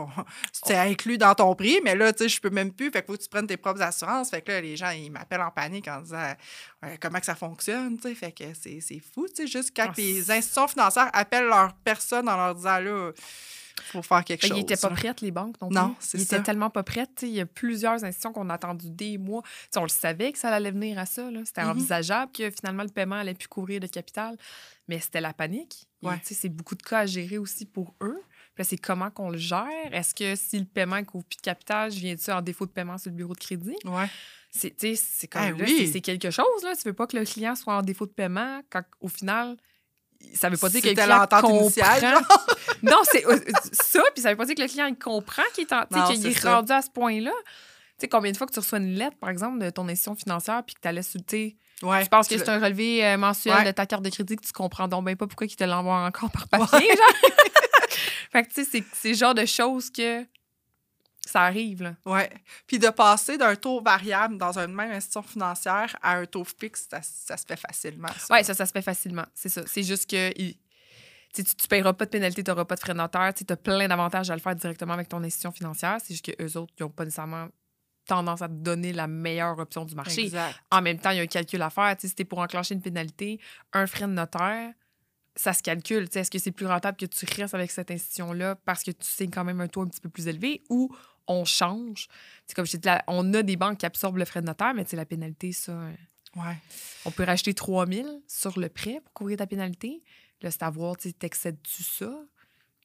c'est 0.52 0.76
inclus 0.76 1.18
dans 1.18 1.34
ton 1.34 1.54
prix, 1.54 1.80
mais 1.82 1.94
là, 1.94 2.12
tu 2.12 2.24
sais, 2.24 2.28
je 2.28 2.40
peux 2.40 2.50
même 2.50 2.72
plus. 2.72 2.90
Fait 2.90 3.02
que 3.02 3.06
faut 3.06 3.16
que 3.16 3.22
tu 3.22 3.28
prennes 3.28 3.46
tes 3.46 3.56
propres 3.56 3.82
assurances. 3.82 4.30
Fait 4.30 4.42
que 4.42 4.52
là, 4.52 4.60
les 4.60 4.76
gens, 4.76 4.90
ils 4.90 5.10
m'appellent 5.10 5.40
en 5.40 5.50
panique 5.50 5.88
en 5.88 6.00
disant 6.00 6.34
comment 7.00 7.20
que 7.20 7.26
ça 7.26 7.34
fonctionne, 7.34 7.96
tu 7.96 8.08
sais? 8.08 8.14
Fait 8.14 8.32
que 8.32 8.44
c'est 8.54 9.00
fou, 9.00 9.26
tu 9.28 9.42
sais, 9.42 9.46
juste 9.46 9.72
quand 9.74 9.88
Ah, 9.88 9.94
les 9.96 10.30
institutions 10.30 10.68
financières 10.68 11.10
appellent 11.12 11.46
leur 11.46 11.72
personne 11.84 12.28
en 12.28 12.36
leur 12.36 12.54
disant 12.54 12.78
là, 12.78 13.12
faut 13.82 14.02
faire 14.02 14.24
quelque 14.24 14.42
Ben, 14.42 14.48
chose. 14.48 14.56
Ils 14.58 14.60
n'étaient 14.60 14.76
pas 14.76 14.90
prêtes, 14.90 15.20
les 15.20 15.30
banques 15.30 15.60
non 15.60 15.68
plus. 15.68 15.74
Non, 15.76 15.94
Ils 16.14 16.22
étaient 16.22 16.42
tellement 16.42 16.70
pas 16.70 16.82
prêtes. 16.82 17.20
Il 17.22 17.28
y 17.30 17.40
a 17.40 17.46
plusieurs 17.46 17.92
institutions 18.04 18.32
qu'on 18.32 18.48
a 18.50 18.54
attendu 18.54 18.90
des 18.90 19.18
mois. 19.18 19.42
On 19.76 19.82
le 19.82 19.88
savait 19.88 20.32
que 20.32 20.38
ça 20.38 20.48
allait 20.50 20.70
venir 20.70 20.98
à 20.98 21.06
ça. 21.06 21.28
C'était 21.44 21.62
Mhm. 21.64 21.70
envisageable 21.70 22.32
que 22.32 22.50
finalement 22.50 22.82
le 22.82 22.88
paiement 22.88 23.16
allait 23.16 23.34
plus 23.34 23.48
couvrir 23.48 23.80
le 23.80 23.88
capital. 23.88 24.36
Mais 24.88 24.98
c'était 25.00 25.20
la 25.20 25.32
panique. 25.32 25.86
Ouais. 26.02 26.20
C'est 26.24 26.48
beaucoup 26.48 26.74
de 26.76 26.82
cas 26.82 27.00
à 27.00 27.06
gérer 27.06 27.38
aussi 27.38 27.66
pour 27.66 27.94
eux. 28.02 28.20
C'est 28.62 28.78
comment 28.78 29.10
qu'on 29.10 29.28
le 29.28 29.36
gère? 29.36 29.66
Est-ce 29.92 30.14
que 30.14 30.34
si 30.34 30.58
le 30.58 30.64
paiement 30.64 30.96
ne 30.96 31.02
couvre 31.02 31.24
plus 31.24 31.36
de 31.36 31.42
capital, 31.42 31.90
je 31.92 31.98
viens-tu 31.98 32.30
en 32.30 32.40
défaut 32.40 32.64
de 32.64 32.70
paiement 32.70 32.96
sur 32.96 33.10
le 33.10 33.16
bureau 33.16 33.34
de 33.34 33.38
crédit? 33.38 33.76
Ouais. 33.84 34.08
C'est 34.50 35.28
comme 35.30 35.42
Ah 35.44 35.50
oui. 35.58 35.66
c'est- 35.76 35.92
c'est 35.92 36.00
quelque 36.00 36.30
chose. 36.30 36.62
Là. 36.62 36.74
Tu 36.74 36.88
veux 36.88 36.94
pas 36.94 37.06
que 37.06 37.16
le 37.18 37.24
client 37.26 37.54
soit 37.54 37.76
en 37.76 37.82
défaut 37.82 38.06
de 38.06 38.12
paiement 38.12 38.62
quand 38.70 38.82
au 39.00 39.08
final. 39.08 39.56
Ça 40.34 40.48
veut 40.50 40.56
pas 40.56 40.68
dire 40.68 40.82
que 40.82 40.88
le 40.88 40.94
client 40.94 41.18
comprend. 41.26 41.60
initiale, 41.60 42.18
non, 42.82 43.00
c'est 43.10 43.26
euh, 43.26 43.38
ça, 43.72 44.02
puis 44.14 44.22
ça 44.22 44.30
veut 44.30 44.36
pas 44.36 44.44
dire 44.44 44.54
que 44.54 44.62
le 44.62 44.68
client 44.68 44.86
il 44.86 44.98
comprend 44.98 45.42
qu'il 45.54 45.64
est, 45.64 45.72
en- 45.72 45.84
Non, 45.90 46.06
qu'il 46.12 46.26
est 46.26 46.44
rendu 46.44 46.72
à 46.72 46.82
ce 46.82 46.90
point-là. 46.90 47.32
Tu 47.98 48.02
sais, 48.02 48.08
combien 48.08 48.30
de 48.30 48.36
fois 48.36 48.46
que 48.46 48.52
tu 48.52 48.58
reçois 48.60 48.78
une 48.78 48.94
lettre, 48.94 49.16
par 49.18 49.30
exemple, 49.30 49.58
de 49.58 49.70
ton 49.70 49.84
institution 49.88 50.14
financière, 50.14 50.62
puis 50.66 50.74
que 50.74 50.80
tu 50.88 51.02
tu 51.02 51.24
sais, 51.30 51.56
Ouais. 51.82 52.02
tu 52.02 52.08
penses 52.10 52.28
que 52.28 52.36
c'est 52.36 52.48
un 52.48 52.58
relevé 52.58 53.04
euh, 53.04 53.16
mensuel 53.16 53.54
Ouais. 53.54 53.64
de 53.64 53.70
ta 53.70 53.86
carte 53.86 54.02
de 54.02 54.10
crédit 54.10 54.36
que 54.36 54.44
tu 54.44 54.52
comprends 54.52 54.88
donc 54.88 55.04
bien 55.06 55.16
pas 55.16 55.26
pourquoi 55.26 55.46
ils 55.46 55.56
te 55.56 55.64
l'envoient 55.64 56.04
encore 56.04 56.30
par 56.30 56.46
papier, 56.48 56.86
genre. 56.88 57.30
fait 58.32 58.42
que, 58.44 58.48
tu 58.48 58.54
sais, 58.64 58.68
c'est- 58.70 58.84
c'est 58.92 59.08
le 59.10 59.14
genre 59.14 59.34
de 59.34 59.46
choses 59.46 59.90
que 59.90 60.22
ça 61.26 61.42
arrive, 61.42 61.82
là. 61.82 61.94
Ouais. 62.06 62.30
Puis 62.66 62.78
de 62.78 62.88
passer 62.88 63.36
d'un 63.36 63.54
taux 63.56 63.80
variable 63.82 64.38
dans 64.38 64.58
une 64.58 64.72
même 64.72 64.92
institution 64.92 65.22
financière 65.22 65.96
à 66.02 66.16
un 66.16 66.24
taux 66.26 66.44
fixe, 66.44 66.86
ça, 66.90 67.00
ça 67.02 67.36
se 67.36 67.44
fait 67.44 67.56
facilement. 67.56 68.08
Oui, 68.30 68.44
ça, 68.44 68.54
ça 68.54 68.64
se 68.64 68.72
fait 68.72 68.82
facilement. 68.82 69.26
C'est 69.34 69.48
ça. 69.48 69.62
C'est 69.66 69.82
juste 69.82 70.08
que 70.08 70.30
il- 70.40 70.56
tu 71.34 71.42
ne 71.42 71.66
paieras 71.68 71.92
pas 71.92 72.06
de 72.06 72.10
pénalité, 72.10 72.42
tu 72.42 72.50
n'auras 72.50 72.64
pas 72.64 72.76
de 72.76 72.80
frais 72.80 72.94
de 72.94 72.98
notaire. 72.98 73.34
Tu 73.34 73.44
as 73.48 73.56
plein 73.56 73.86
d'avantages 73.88 74.30
à 74.30 74.34
le 74.34 74.40
faire 74.40 74.54
directement 74.56 74.94
avec 74.94 75.08
ton 75.08 75.22
institution 75.22 75.52
financière. 75.52 75.98
C'est 76.02 76.14
juste 76.14 76.24
qu'eux 76.34 76.56
autres, 76.58 76.72
ils 76.78 76.82
n'ont 76.82 76.88
pas 76.90 77.04
nécessairement 77.04 77.48
tendance 78.06 78.40
à 78.40 78.48
te 78.48 78.54
donner 78.54 78.92
la 78.94 79.06
meilleure 79.08 79.58
option 79.58 79.84
du 79.84 79.94
marché. 79.94 80.22
Exact. 80.26 80.54
En 80.70 80.80
même 80.80 80.98
temps, 80.98 81.10
il 81.10 81.16
y 81.16 81.20
a 81.20 81.22
un 81.24 81.26
calcul 81.26 81.60
à 81.60 81.68
faire. 81.70 81.94
Si 81.98 82.14
tu 82.14 82.24
pour 82.24 82.38
enclencher 82.38 82.74
une 82.74 82.80
pénalité, 82.80 83.38
un 83.72 83.86
frais 83.86 84.06
de 84.06 84.12
notaire, 84.12 84.72
ça 85.34 85.52
se 85.52 85.62
calcule. 85.62 86.08
Est-ce 86.14 86.30
que 86.30 86.38
c'est 86.38 86.52
plus 86.52 86.66
rentable 86.66 86.96
que 86.96 87.04
tu 87.04 87.26
restes 87.36 87.52
avec 87.54 87.70
cette 87.70 87.90
institution-là 87.90 88.54
parce 88.64 88.82
que 88.82 88.92
tu 88.92 89.06
signes 89.06 89.30
quand 89.30 89.44
même 89.44 89.60
un 89.60 89.68
taux 89.68 89.82
un 89.82 89.88
petit 89.88 90.00
peu 90.00 90.08
plus 90.08 90.28
élevé 90.28 90.62
ou 90.70 90.88
on 91.28 91.44
change? 91.44 92.08
C'est 92.46 92.54
comme 92.54 92.66
je 92.66 92.76
dit, 92.76 92.88
on 93.06 93.34
a 93.34 93.42
des 93.42 93.56
banques 93.56 93.78
qui 93.78 93.86
absorbent 93.86 94.18
le 94.18 94.24
frais 94.24 94.40
de 94.40 94.46
notaire, 94.46 94.74
mais 94.74 94.84
la 94.92 95.04
pénalité, 95.04 95.52
ça, 95.52 95.72
euh, 95.72 95.92
Ouais. 96.36 96.56
on 97.06 97.10
peut 97.10 97.24
racheter 97.24 97.54
3000 97.54 98.06
sur 98.28 98.58
le 98.58 98.68
prêt 98.68 99.00
pour 99.02 99.12
couvrir 99.14 99.38
ta 99.38 99.46
pénalité. 99.46 100.02
Là, 100.42 100.50
c'est 100.50 100.62
à 100.62 100.70
voir, 100.70 100.96
t'excèdes-tu 100.96 101.82
ça? 101.82 102.12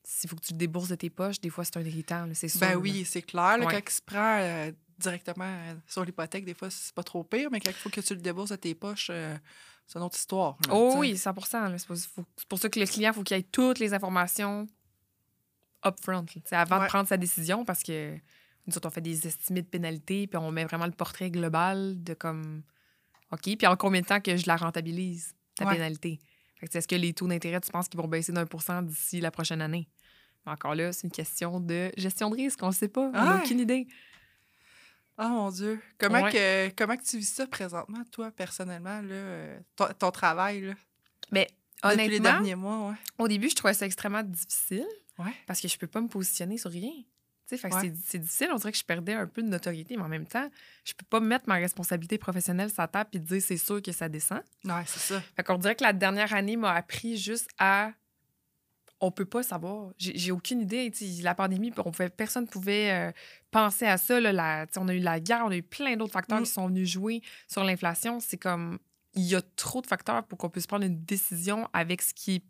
S'il 0.03 0.29
faut 0.29 0.35
que 0.35 0.41
tu 0.45 0.53
le 0.53 0.57
débourses 0.57 0.89
de 0.89 0.95
tes 0.95 1.09
poches, 1.09 1.39
des 1.41 1.49
fois, 1.49 1.63
c'est 1.65 1.77
un 1.77 1.81
irritant, 1.83 2.27
c'est 2.33 2.47
sûr. 2.47 2.59
Ben 2.61 2.75
oui, 2.75 3.05
c'est 3.05 3.21
clair. 3.21 3.57
Là, 3.57 3.65
Ouais. 3.65 3.73
Quand 3.73 3.81
il 3.87 3.93
se 3.93 4.01
prend 4.01 4.37
euh, 4.39 4.71
directement 4.97 5.45
euh, 5.45 5.75
sur 5.85 6.03
l'hypothèque, 6.05 6.45
des 6.45 6.53
fois, 6.53 6.69
c'est 6.71 6.93
pas 6.95 7.03
trop 7.03 7.23
pire, 7.23 7.49
mais 7.51 7.59
quand 7.59 7.69
il 7.69 7.75
faut 7.75 7.89
que 7.89 8.01
tu 8.01 8.15
le 8.15 8.21
débourses 8.21 8.49
de 8.51 8.55
tes 8.55 8.73
poches, 8.73 9.09
euh, 9.11 9.37
c'est 9.85 9.99
une 9.99 10.05
autre 10.05 10.17
histoire. 10.17 10.57
là, 10.67 10.73
Oh 10.73 10.87
tu 10.87 10.93
sais. 10.93 10.99
oui, 10.99 11.17
100 11.17 11.33
là. 11.69 11.77
C'est 11.77 11.87
pour, 11.87 11.97
faut- 11.97 12.25
c'est 12.37 12.47
pour 12.47 12.57
ça 12.57 12.69
que 12.69 12.79
le 12.79 12.85
client, 12.87 13.11
il 13.11 13.15
faut 13.15 13.23
qu'il 13.23 13.37
ait 13.37 13.43
toutes 13.43 13.79
les 13.79 13.93
informations 13.93 14.65
upfront, 15.85 16.25
avant 16.51 16.77
Ouais. 16.77 16.83
de 16.83 16.87
prendre 16.89 17.07
sa 17.07 17.17
décision, 17.17 17.65
parce 17.65 17.83
que 17.83 18.15
nous 18.67 18.77
autres, 18.77 18.87
on 18.87 18.91
fait 18.91 19.01
des 19.01 19.27
estimés 19.27 19.61
de 19.61 19.67
pénalité, 19.67 20.27
puis 20.27 20.37
on 20.37 20.51
met 20.51 20.65
vraiment 20.65 20.85
le 20.85 20.91
portrait 20.91 21.31
global 21.31 22.01
de 22.03 22.13
comme, 22.13 22.63
OK, 23.31 23.41
puis 23.57 23.65
en 23.67 23.75
combien 23.75 24.01
de 24.01 24.05
temps 24.05 24.19
que 24.21 24.35
je 24.37 24.45
la 24.47 24.55
rentabilise, 24.55 25.33
ta 25.55 25.65
Ouais. 25.65 25.73
pénalité? 25.73 26.19
Fait 26.59 26.67
que, 26.67 26.77
Est-ce 26.77 26.87
que 26.87 26.95
les 26.95 27.13
taux 27.13 27.27
d'intérêt, 27.27 27.59
tu 27.61 27.71
penses 27.71 27.87
qu'ils 27.89 27.99
vont 27.99 28.07
baisser 28.07 28.31
d'un 28.31 28.45
pour 28.45 28.61
cent 28.61 28.81
d'ici 28.83 29.19
la 29.19 29.31
prochaine 29.31 29.61
année? 29.61 29.87
Mais 30.45 30.51
encore 30.51 30.75
là, 30.75 30.91
c'est 30.93 31.05
une 31.07 31.11
question 31.11 31.59
de 31.59 31.91
gestion 31.97 32.29
de 32.29 32.35
risque, 32.35 32.61
on 32.61 32.67
ne 32.67 32.71
sait 32.73 32.87
pas, 32.87 33.01
on 33.01 33.11
n'a 33.11 33.35
Ouais. 33.37 33.41
aucune 33.43 33.59
idée. 33.59 33.87
Oh 35.17 35.27
mon 35.27 35.49
Dieu. 35.51 35.79
Comment, 35.99 36.29
que, 36.31 36.69
comment 36.69 36.95
que 36.97 37.03
tu 37.03 37.17
vis 37.17 37.25
ça 37.33 37.45
présentement, 37.45 38.03
toi, 38.11 38.31
personnellement, 38.31 39.01
là, 39.01 39.13
euh, 39.13 39.59
ton, 39.75 39.85
ton 39.99 40.09
travail, 40.11 40.61
là, 40.61 40.73
Mais 41.31 41.47
les 41.83 41.89
honnêtement, 41.91 42.23
derniers 42.23 42.55
mois? 42.55 42.89
Ouais. 42.89 42.95
au 43.19 43.27
début, 43.27 43.49
je 43.49 43.55
trouvais 43.55 43.73
ça 43.73 43.85
extrêmement 43.85 44.23
difficile. 44.23 44.87
Ouais. 45.23 45.33
parce 45.47 45.61
que 45.61 45.67
je 45.67 45.77
peux 45.77 45.87
pas 45.87 46.01
me 46.01 46.07
positionner 46.07 46.57
sur 46.57 46.71
rien. 46.71 46.91
Ouais. 47.51 47.91
c'est- 48.05 48.17
difficile. 48.19 48.47
On 48.53 48.55
dirait 48.55 48.71
que 48.71 48.77
je 48.77 48.83
perdais 48.85 49.13
un 49.13 49.27
peu 49.27 49.43
de 49.43 49.47
notoriété, 49.49 49.97
mais 49.97 50.03
en 50.03 50.07
même 50.07 50.25
temps, 50.25 50.49
je 50.85 50.93
peux 50.93 51.03
pas 51.09 51.19
mettre 51.19 51.49
ma 51.49 51.55
responsabilité 51.55 52.17
professionnelle 52.17 52.69
sur 52.69 52.81
la 52.81 52.87
table 52.87 53.09
et 53.11 53.19
dire 53.19 53.41
c'est 53.41 53.57
sûr 53.57 53.81
que 53.81 53.91
ça 53.91 54.07
descend. 54.07 54.41
Ouais, 54.63 54.83
c'est 54.85 54.99
ça. 54.99 55.21
Fait 55.35 55.43
qu'on 55.43 55.57
dirait 55.57 55.75
que 55.75 55.83
la 55.83 55.91
dernière 55.91 56.33
année 56.33 56.55
m'a 56.55 56.71
appris 56.73 57.17
juste 57.17 57.49
à. 57.59 57.91
On 59.03 59.11
peut 59.11 59.25
pas 59.25 59.41
savoir. 59.43 59.91
J'ai 59.97 60.31
aucune 60.31 60.61
idée. 60.61 60.89
Tu 60.91 61.05
sais, 61.07 61.23
La 61.23 61.33
pandémie, 61.35 61.73
on 61.77 61.91
pouvait, 61.91 62.09
personne 62.09 62.43
ne 62.45 62.49
pouvait 62.49 62.91
euh, 62.91 63.11
penser 63.49 63.85
à 63.85 63.97
ça. 63.97 64.19
Là, 64.21 64.31
la- 64.31 64.67
on 64.77 64.87
a 64.87 64.93
eu 64.93 64.99
la 64.99 65.19
guerre, 65.19 65.41
on 65.43 65.49
a 65.51 65.57
eu 65.57 65.63
plein 65.63 65.97
d'autres 65.97 66.13
facteurs 66.13 66.39
Mm. 66.39 66.43
qui 66.43 66.51
sont 66.51 66.67
venus 66.67 66.87
jouer 66.89 67.21
sur 67.49 67.63
l'inflation. 67.65 68.19
C'est 68.21 68.37
comme. 68.37 68.79
Il 69.13 69.23
y 69.23 69.35
a 69.35 69.41
trop 69.57 69.81
de 69.81 69.87
facteurs 69.87 70.23
pour 70.25 70.37
qu'on 70.37 70.49
puisse 70.49 70.67
prendre 70.67 70.85
une 70.85 71.03
décision 71.03 71.67
avec 71.73 72.01
ce 72.01 72.13
qui 72.13 72.35
est 72.35 72.43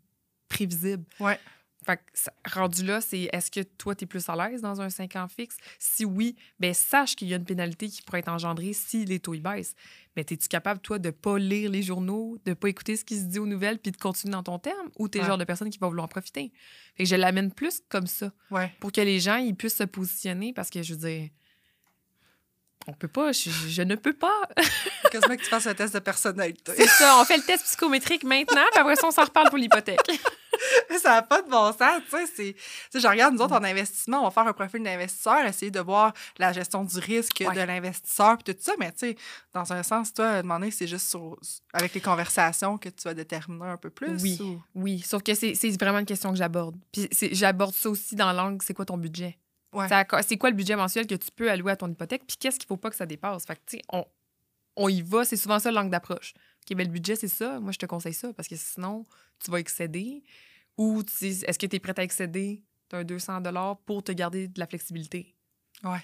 prévisible. 0.48 1.04
Ouais. 1.18 1.40
Fait 1.84 1.96
que 1.96 2.50
rendu 2.58 2.84
là, 2.84 3.00
c'est 3.00 3.28
est-ce 3.32 3.50
que 3.50 3.60
toi, 3.60 3.94
tu 3.96 4.04
es 4.04 4.06
plus 4.06 4.28
à 4.28 4.36
l'aise 4.36 4.60
dans 4.60 4.80
un 4.80 4.88
5 4.88 5.16
ans 5.16 5.26
fixe? 5.28 5.56
Si 5.80 6.04
oui, 6.04 6.36
ben 6.60 6.72
sache 6.74 7.16
qu'il 7.16 7.28
y 7.28 7.34
a 7.34 7.36
une 7.38 7.44
pénalité 7.44 7.88
qui 7.88 8.02
pourrait 8.02 8.20
être 8.20 8.28
engendrée 8.28 8.72
si 8.72 9.04
les 9.04 9.18
taux 9.18 9.34
ils 9.34 9.42
baissent. 9.42 9.74
Mais 10.14 10.22
es-tu 10.22 10.46
capable, 10.48 10.80
toi, 10.80 10.98
de 10.98 11.10
pas 11.10 11.38
lire 11.38 11.70
les 11.70 11.82
journaux, 11.82 12.38
de 12.44 12.54
pas 12.54 12.68
écouter 12.68 12.96
ce 12.96 13.04
qui 13.04 13.16
se 13.18 13.24
dit 13.24 13.38
aux 13.38 13.46
nouvelles 13.46 13.78
puis 13.78 13.90
de 13.90 13.96
continuer 13.96 14.32
dans 14.32 14.42
ton 14.44 14.58
terme? 14.58 14.90
Ou 14.98 15.08
t'es 15.08 15.18
le 15.18 15.24
Ouais. 15.24 15.28
genre 15.30 15.38
de 15.38 15.44
personne 15.44 15.70
qui 15.70 15.78
va 15.78 15.88
vouloir 15.88 16.04
en 16.04 16.08
profiter? 16.08 16.52
Fait 16.96 17.04
que 17.04 17.08
je 17.08 17.16
l'amène 17.16 17.50
plus 17.50 17.80
comme 17.88 18.06
ça 18.06 18.30
Ouais. 18.50 18.72
pour 18.78 18.92
que 18.92 19.00
les 19.00 19.18
gens 19.20 19.36
ils 19.36 19.54
puissent 19.56 19.76
se 19.78 19.84
positionner 19.84 20.52
parce 20.52 20.70
que 20.70 20.82
je 20.82 20.94
veux 20.94 21.00
dire. 21.08 21.30
On 22.88 22.92
peut 22.92 23.06
pas, 23.08 23.30
je 23.32 23.82
ne 23.82 23.94
peux 23.94 24.12
pas. 24.12 24.42
Quasiment 25.12 25.36
que 25.36 25.42
tu 25.42 25.48
fasses 25.48 25.68
un 25.68 25.74
test 25.74 25.94
de 25.94 26.00
personnalité. 26.00 26.72
C'est 26.76 26.88
ça, 26.88 27.16
on 27.20 27.24
fait 27.24 27.36
le 27.36 27.44
test 27.44 27.64
psychométrique 27.64 28.24
maintenant, 28.24 28.64
puis 28.72 28.80
après 28.80 28.96
ça, 28.96 29.06
on 29.06 29.12
s'en 29.12 29.24
reparle 29.24 29.48
pour 29.50 29.58
l'hypothèque. 29.58 30.00
ça 31.02 31.10
n'a 31.10 31.22
pas 31.22 31.42
de 31.42 31.48
bon 31.50 31.72
sens, 31.72 32.00
tu 32.04 32.10
sais. 32.10 32.26
c'est- 32.26 32.52
Tu 32.54 32.60
sais, 32.90 33.00
je 33.00 33.06
regarde, 33.08 33.34
nous 33.34 33.40
autres, 33.40 33.54
en 33.54 33.64
investissement, 33.64 34.20
on 34.20 34.24
va 34.24 34.30
faire 34.30 34.46
un 34.46 34.52
profil 34.52 34.82
d'investisseur, 34.82 35.44
essayer 35.44 35.70
de 35.70 35.80
voir 35.80 36.12
la 36.38 36.52
gestion 36.52 36.84
du 36.84 36.98
risque 36.98 37.42
Ouais. 37.46 37.54
de 37.54 37.60
l'investisseur, 37.60 38.36
puis 38.38 38.54
tout 38.54 38.60
ça, 38.60 38.72
mais 38.78 38.92
tu 38.92 38.98
sais, 38.98 39.16
dans 39.52 39.72
un 39.72 39.82
sens, 39.82 40.12
toi, 40.14 40.42
donné, 40.42 40.70
c'est 40.70 40.86
juste 40.86 41.08
sur- 41.08 41.38
avec 41.72 41.94
les 41.94 42.00
conversations 42.00 42.78
que 42.78 42.88
tu 42.88 43.02
vas 43.04 43.14
déterminer 43.14 43.66
un 43.66 43.76
peu 43.76 43.90
plus. 43.90 44.20
Oui. 44.22 44.38
ou- 44.40 44.60
Oui, 44.74 45.00
sauf 45.00 45.22
que 45.22 45.34
c'est 45.34 45.54
c'est 45.54 45.70
vraiment 45.80 45.98
une 45.98 46.06
question 46.06 46.30
que 46.30 46.36
j'aborde. 46.38 46.76
Puis 46.92 47.08
c'est- 47.12 47.34
j'aborde 47.34 47.74
ça 47.74 47.90
aussi 47.90 48.14
dans 48.16 48.32
l'angle, 48.32 48.58
c'est 48.62 48.74
quoi 48.74 48.84
ton 48.84 48.96
budget? 48.98 49.38
Ouais. 49.72 49.86
C'est 50.26 50.36
quoi 50.36 50.50
le 50.50 50.56
budget 50.56 50.76
mensuel 50.76 51.06
que 51.06 51.14
tu 51.14 51.30
peux 51.34 51.50
allouer 51.50 51.72
à 51.72 51.76
ton 51.76 51.88
hypothèque? 51.90 52.24
Puis 52.26 52.36
qu'est-ce 52.38 52.58
qu'il 52.58 52.66
faut 52.66 52.76
pas 52.76 52.90
que 52.90 52.96
ça 52.96 53.06
dépasse? 53.06 53.46
Fait 53.46 53.54
que, 53.56 53.60
tu 53.66 53.76
sais, 53.78 53.82
on, 53.90 54.04
on 54.76 54.88
y 54.88 55.00
va, 55.00 55.24
c'est 55.24 55.36
souvent 55.38 55.58
ça 55.58 55.70
l'angle 55.70 55.90
d'approche. 55.90 56.34
OK, 56.68 56.76
ben 56.76 56.86
le 56.86 56.92
budget, 56.92 57.16
c'est 57.16 57.28
ça. 57.28 57.58
Moi, 57.58 57.72
je 57.72 57.78
te 57.78 57.86
conseille 57.86 58.12
ça 58.14 58.32
parce 58.34 58.48
que 58.48 58.56
sinon, 58.56 59.06
tu 59.42 59.50
vas 59.50 59.58
excéder. 59.60 60.22
Ou 60.78 61.02
est-ce 61.20 61.58
que 61.58 61.66
tu 61.66 61.76
es 61.76 61.78
prêt 61.78 61.94
à 61.98 62.02
excéder 62.02 62.62
d'un 62.90 63.04
200 63.04 63.42
pour 63.86 64.02
te 64.02 64.12
garder 64.12 64.48
de 64.48 64.58
la 64.60 64.66
flexibilité? 64.66 65.34
Ouais. 65.84 66.02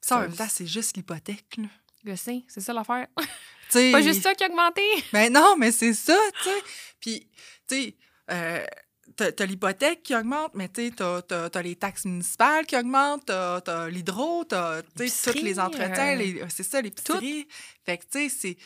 Ça, 0.00 0.18
en 0.18 0.20
même 0.22 0.34
temps, 0.36 0.48
c'est 0.48 0.66
juste 0.66 0.96
l'hypothèque, 0.96 1.56
là. 1.58 1.68
Je 2.04 2.14
sais, 2.16 2.42
c'est 2.48 2.60
ça 2.60 2.72
l'affaire. 2.72 3.06
Sais, 3.70 3.90
Pas 3.92 4.02
juste 4.02 4.22
ça 4.22 4.34
qui 4.34 4.44
a 4.44 4.48
augmenté. 4.48 4.82
Ben 5.12 5.32
non, 5.32 5.56
mais 5.56 5.72
c'est 5.72 5.94
ça, 5.94 6.16
tu 6.42 6.50
sais. 6.50 6.62
Puis, 7.00 7.28
tu 7.66 7.74
sais, 7.76 7.96
euh, 8.30 8.64
t'as 9.16 9.46
l'hypothèque 9.46 10.02
qui 10.02 10.14
augmente, 10.14 10.52
mais 10.54 10.68
tu 10.68 10.88
sais, 10.88 10.94
t'as- 10.94 11.22
t'as 11.48 11.62
les 11.62 11.74
taxes 11.74 12.04
municipales 12.04 12.66
qui 12.66 12.76
augmentent, 12.76 13.24
t'as 13.24 13.62
t'as 13.62 13.88
l'hydro, 13.88 14.44
t'as 14.44 14.82
tous 14.82 15.32
les 15.42 15.58
entretiens, 15.58 16.12
euh, 16.12 16.14
les- 16.16 16.42
c'est 16.50 16.62
ça, 16.62 16.82
l'épicerie. 16.82 17.48
Fait 17.84 17.96
que, 17.98 18.04
tu 18.04 18.28
sais, 18.28 18.28
c'est... 18.28 18.56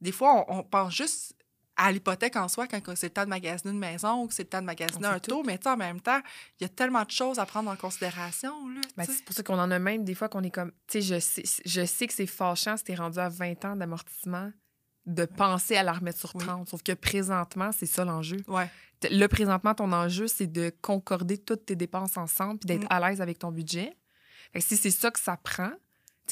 Des 0.00 0.10
fois, 0.12 0.46
on, 0.48 0.60
on 0.60 0.62
pense 0.64 0.94
juste 0.96 1.34
à 1.82 1.90
l'hypothèque 1.92 2.36
en 2.36 2.48
soi 2.48 2.66
quand 2.66 2.80
c'est 2.94 3.06
le 3.06 3.12
temps 3.12 3.24
de 3.24 3.28
magasiner 3.30 3.72
une 3.72 3.78
maison 3.78 4.22
ou 4.22 4.26
que 4.28 4.34
c'est 4.34 4.42
le 4.42 4.48
temps 4.48 4.60
de 4.60 4.66
magasiner 4.66 5.06
un 5.06 5.18
taux, 5.18 5.42
mais 5.44 5.58
en 5.66 5.76
même 5.76 6.00
temps, 6.00 6.20
il 6.58 6.64
y 6.64 6.66
a 6.66 6.68
tellement 6.68 7.02
de 7.04 7.10
choses 7.10 7.38
à 7.38 7.46
prendre 7.46 7.70
en 7.70 7.76
considération, 7.76 8.52
Ben, 8.96 9.04
c'est 9.06 9.24
pour 9.24 9.34
ça 9.34 9.42
qu'on 9.42 9.58
en 9.58 9.70
a 9.70 9.78
même 9.78 10.04
des 10.04 10.14
fois 10.14 10.28
qu'on 10.28 10.42
est 10.42 10.50
comme. 10.50 10.72
Tu 10.86 11.00
sais, 11.00 11.02
je 11.02 11.18
sais, 11.20 11.42
je 11.64 11.84
sais 11.86 12.06
que 12.06 12.12
c'est 12.12 12.26
fâchant 12.26 12.76
si 12.76 12.84
t'es 12.84 12.94
rendu 12.94 13.18
à 13.18 13.28
20 13.28 13.64
ans 13.64 13.76
d'amortissement 13.76 14.52
de 15.06 15.24
penser 15.24 15.76
à 15.76 15.82
la 15.82 15.92
remettre 15.94 16.18
sur 16.18 16.34
Oui. 16.36 16.44
30. 16.44 16.68
Sauf 16.68 16.82
que 16.82 16.92
présentement, 16.92 17.70
c'est 17.72 17.86
ça 17.86 18.04
l'enjeu. 18.04 18.36
Ouais, 18.46 18.68
Là, 19.10 19.28
présentement, 19.28 19.74
ton 19.74 19.90
enjeu, 19.92 20.26
c'est 20.28 20.46
de 20.46 20.70
concorder 20.82 21.38
toutes 21.38 21.64
tes 21.64 21.74
dépenses 21.76 22.18
ensemble 22.18 22.58
puis 22.58 22.66
d'être 22.66 22.84
Mm. 22.84 22.88
à 22.92 23.00
l'aise 23.08 23.20
avec 23.22 23.38
ton 23.38 23.50
budget. 23.50 23.96
Fait 24.52 24.58
que 24.60 24.64
si 24.66 24.76
c'est 24.76 24.90
ça 24.90 25.10
que 25.10 25.18
ça 25.18 25.38
prend, 25.38 25.70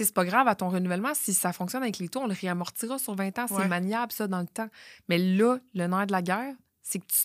c'est 0.05 0.14
pas 0.14 0.25
grave 0.25 0.49
à 0.49 0.55
ton 0.55 0.69
renouvellement. 0.69 1.12
Si 1.14 1.33
ça 1.35 1.52
fonctionne 1.52 1.83
avec 1.83 1.99
les 1.99 2.09
taux, 2.09 2.21
on 2.21 2.26
le 2.26 2.35
réamortira 2.38 2.99
sur 2.99 3.14
20 3.14 3.38
ans. 3.38 3.47
C'est 3.49 3.55
Ouais. 3.55 3.69
maniable, 3.69 4.12
ça, 4.12 4.26
dans 4.26 4.40
le 4.40 4.47
temps. 4.47 4.69
Mais 5.09 5.19
là, 5.19 5.59
le 5.75 5.87
nerf 5.87 6.07
de 6.07 6.12
la 6.12 6.23
guerre, 6.23 6.55
c'est 6.83 6.99
que 6.99 7.07
tu, 7.07 7.21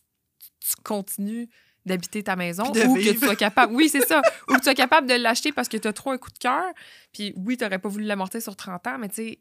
tu 0.59 0.75
continues 0.83 1.49
d'habiter 1.85 2.23
ta 2.23 2.35
maison 2.37 2.63
ou 2.69 2.71
que 2.95 3.11
tu 3.11 3.17
sois 3.19 3.35
capable. 3.35 3.73
Oui, 3.75 3.89
c'est 3.89 4.05
ça. 4.05 4.21
ou 4.47 4.53
que 4.53 4.57
tu 4.59 4.63
sois 4.63 4.73
capable 4.73 5.07
de 5.07 5.15
l'acheter 5.15 5.51
parce 5.51 5.67
que 5.67 5.75
tu 5.77 5.87
as 5.87 5.93
trop 5.93 6.11
un 6.11 6.17
coup 6.17 6.31
de 6.31 6.37
cœur. 6.37 6.63
Puis 7.11 7.33
oui, 7.35 7.57
tu 7.57 7.63
n'aurais 7.63 7.79
pas 7.79 7.89
voulu 7.89 8.05
l'amortir 8.05 8.41
sur 8.41 8.55
30 8.55 8.87
ans, 8.87 8.97
mais 8.97 9.09
tu 9.09 9.15
sais, 9.15 9.39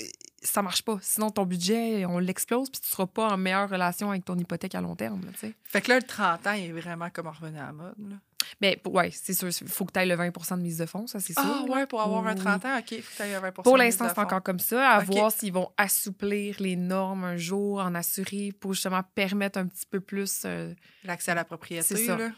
euh, 0.00 0.04
ça 0.42 0.62
marche 0.62 0.82
pas. 0.82 0.98
Sinon, 1.02 1.30
ton 1.30 1.44
budget, 1.44 2.04
on 2.06 2.18
l'explose, 2.18 2.70
puis 2.70 2.80
tu 2.80 2.88
seras 2.88 3.06
pas 3.06 3.28
en 3.28 3.36
meilleure 3.36 3.68
relation 3.70 4.10
avec 4.10 4.24
ton 4.24 4.36
hypothèque 4.36 4.74
à 4.74 4.80
long 4.80 4.96
terme. 4.96 5.20
là. 5.24 5.48
Fait 5.64 5.80
que 5.80 5.90
là, 5.90 5.96
le 6.00 6.02
30 6.02 6.46
ans, 6.48 6.52
il 6.54 6.64
est 6.64 6.72
vraiment 6.72 7.08
comme 7.10 7.28
revenu 7.28 7.58
à 7.58 7.66
la 7.66 7.72
mode, 7.72 7.94
là. 7.98 8.16
Mais 8.60 8.76
pour- 8.76 8.94
ouais, 8.94 9.10
c'est 9.10 9.32
sûr. 9.34 9.48
Il 9.48 9.68
faut 9.68 9.84
que 9.84 9.92
tu 9.92 9.98
ailles 9.98 10.08
le 10.08 10.16
20% 10.16 10.56
de 10.56 10.62
mise 10.62 10.78
de 10.78 10.86
fonds, 10.86 11.06
ça, 11.06 11.20
c'est 11.20 11.32
sûr. 11.32 11.42
Ah 11.44 11.64
ouais, 11.68 11.86
pour 11.86 12.00
avoir 12.02 12.26
un 12.26 12.34
Oui. 12.34 12.40
30 12.40 12.64
ans, 12.64 12.78
OK, 12.78 12.90
il 12.92 13.02
faut 13.02 13.10
que 13.12 13.16
tu 13.22 13.28
aies 13.28 13.34
un 13.34 13.40
20 13.40 13.52
Pour 13.52 13.72
de 13.74 13.78
l'instant, 13.78 14.04
de 14.06 14.10
c'est 14.14 14.18
encore 14.20 14.42
comme 14.42 14.58
ça. 14.58 14.90
À 14.90 15.00
voir 15.04 15.32
s'ils 15.32 15.52
vont 15.52 15.70
assouplir 15.76 16.56
les 16.60 16.76
normes 16.76 17.24
un 17.24 17.36
jour, 17.36 17.80
en 17.80 17.94
assurer 17.94 18.52
pour 18.58 18.74
justement 18.74 19.02
permettre 19.14 19.58
un 19.58 19.66
petit 19.66 19.86
peu 19.86 20.00
plus. 20.00 20.42
euh, 20.44 20.74
L'accès 21.04 21.30
à 21.32 21.34
la 21.34 21.44
propriété, 21.44 21.82
C'est 21.96 22.06
ça. 22.06 22.16
là. 22.16 22.30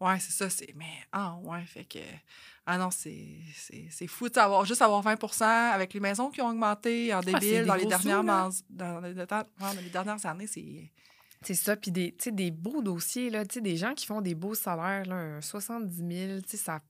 Ouais, 0.00 0.18
c'est 0.20 0.32
ça. 0.32 0.50
C'est... 0.50 0.74
Mais, 0.76 0.84
ah, 1.12 1.36
ouais, 1.42 1.64
fait 1.66 1.84
que... 1.84 1.98
Ah 2.66 2.78
non, 2.78 2.90
c'est, 2.90 3.28
c'est, 3.54 3.86
c'est 3.90 4.08
fou, 4.08 4.26
sais, 4.26 4.40
avoir, 4.40 4.64
juste 4.64 4.82
avoir 4.82 5.00
20% 5.04 5.44
avec 5.72 5.94
les 5.94 6.00
maisons 6.00 6.30
qui 6.30 6.42
ont 6.42 6.48
augmenté 6.48 7.14
en 7.14 7.18
Ah, 7.20 7.22
débile 7.22 7.64
dans, 7.64 7.76
les 7.76 7.86
dernières 7.86 8.52
sous, 8.52 8.64
dans 8.68 9.00
les 9.00 9.88
dernières 9.90 10.26
années, 10.26 10.48
c'est... 10.48 10.90
C'est 11.46 11.54
ça, 11.54 11.76
puis 11.76 11.92
des, 11.92 12.12
des 12.32 12.50
beaux 12.50 12.82
dossiers, 12.82 13.30
là, 13.30 13.44
des 13.44 13.76
gens 13.76 13.94
qui 13.94 14.04
font 14.04 14.20
des 14.20 14.34
beaux 14.34 14.56
salaires, 14.56 15.06
là, 15.06 15.14
un 15.14 15.40
70 15.40 15.96
000, 15.96 16.40
tu 16.40 16.48
sais, 16.48 16.56
ça... 16.56 16.80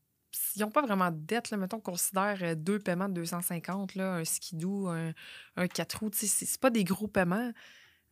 Ils 0.54 0.62
n'ont 0.62 0.70
pas 0.70 0.80
vraiment 0.80 1.10
de 1.10 1.18
dette, 1.18 1.50
là. 1.50 1.58
Mettons 1.58 1.78
qu'on 1.78 1.92
considère 1.92 2.38
euh, 2.40 2.54
deux 2.54 2.78
paiements 2.78 3.10
de 3.10 3.14
250, 3.14 3.96
là, 3.96 4.14
un 4.14 4.24
skidoo, 4.24 4.88
un, 4.88 5.12
un 5.56 5.68
4 5.68 5.98
roues, 5.98 6.10
c'est 6.14 6.26
c'est 6.26 6.58
pas 6.58 6.70
des 6.70 6.84
gros 6.84 7.06
paiements. 7.06 7.52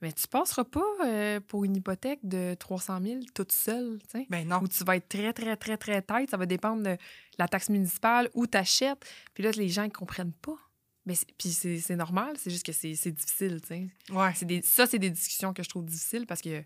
Mais 0.02 0.12
tu 0.12 0.28
passeras 0.28 0.64
pas 0.64 0.84
euh, 1.06 1.40
pour 1.40 1.64
une 1.64 1.76
hypothèque 1.76 2.20
de 2.24 2.54
300 2.58 3.00
000 3.02 3.20
toute 3.34 3.52
seule, 3.52 3.98
tu. 4.10 4.26
Ben 4.28 4.46
non. 4.46 4.58
Où 4.58 4.68
tu 4.68 4.84
vas 4.84 4.96
être 4.96 5.08
très, 5.08 5.32
très, 5.32 5.56
très, 5.56 5.78
très 5.78 6.02
tête. 6.02 6.28
Ça 6.28 6.36
va 6.36 6.44
dépendre 6.44 6.82
de 6.82 6.98
la 7.38 7.48
taxe 7.48 7.70
municipale, 7.70 8.28
où 8.34 8.46
tu 8.46 8.58
achètes. 8.58 9.02
Puis 9.32 9.42
là, 9.42 9.50
les 9.52 9.70
gens 9.70 9.84
ne 9.84 9.88
comprennent 9.88 10.34
pas. 10.34 10.58
Mais 11.06 11.14
c'est- 11.14 11.26
puis 11.37 11.50
c'est 11.50 11.96
normal, 11.96 12.34
c'est 12.38 12.50
juste 12.50 12.64
que 12.64 12.73
c'est 12.73 13.11
difficile, 13.12 13.61
tu 13.61 13.68
sais. 13.68 13.87
Ouais. 14.11 14.32
C'est 14.34 14.46
des- 14.46 14.62
ça, 14.62 14.87
c'est 14.87 14.99
des 14.99 15.11
discussions 15.11 15.52
que 15.52 15.62
je 15.62 15.68
trouve 15.68 15.84
difficiles 15.84 16.26
parce 16.26 16.40
que 16.40 16.62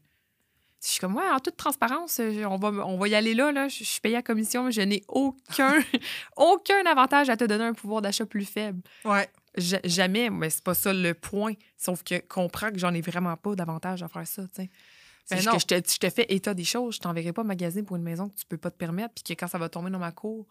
je 0.81 0.87
suis 0.89 1.01
comme, 1.01 1.17
ouais, 1.17 1.29
en 1.29 1.41
toute 1.41 1.57
transparence, 1.57 2.21
euh, 2.21 2.45
on 2.45 2.57
va, 2.57 2.69
on 2.87 2.97
va 2.99 3.09
y 3.09 3.17
aller 3.17 3.35
là, 3.35 3.51
là. 3.51 3.67
Je, 3.67 3.79
je 3.79 3.85
suis 3.85 4.01
payée 4.01 4.15
à 4.17 4.23
commission, 4.23 4.63
mais 4.65 4.71
je 4.73 4.81
n'ai 4.83 5.03
aucun, 5.09 5.75
aucun 6.37 6.87
avantage 6.87 7.29
à 7.31 7.37
te 7.37 7.45
donner 7.45 7.65
un 7.65 7.75
pouvoir 7.75 8.01
d'achat 8.01 8.27
plus 8.27 8.45
faible. 8.45 8.81
Ouais. 9.05 9.29
Ja- 9.57 9.81
jamais, 9.83 10.31
mais 10.31 10.51
c'est 10.51 10.63
pas 10.63 10.75
ça 10.75 10.93
le 10.93 11.15
point. 11.15 11.55
Sauf 11.77 12.05
que 12.05 12.21
comprends 12.29 12.71
que 12.71 12.79
j'en 12.79 12.95
ai 12.95 13.01
vraiment 13.01 13.37
pas 13.37 13.57
d'avantage 13.57 14.05
à 14.05 14.09
faire 14.09 14.27
ça, 14.27 14.43
tu 14.47 14.63
sais. 14.63 14.71
Ben 15.31 15.39
je 15.41 15.51
te, 15.67 15.75
je 15.93 15.99
te 15.99 16.09
fais 16.09 16.25
état 16.31 16.55
des 16.55 16.65
choses. 16.65 16.95
Je 16.95 17.01
t'enverrai 17.01 17.35
pas 17.35 17.43
magasiner 17.45 17.83
pour 17.83 17.97
une 17.97 18.03
maison 18.03 18.31
que 18.31 18.37
tu 18.39 18.47
peux 18.47 18.57
pas 18.57 18.71
te 18.71 18.77
permettre, 18.79 19.13
puis 19.15 19.25
que 19.25 19.39
quand 19.39 19.47
ça 19.49 19.59
va 19.59 19.69
tomber 19.69 19.91
dans 19.91 19.99
ma 19.99 20.11
cour 20.13 20.47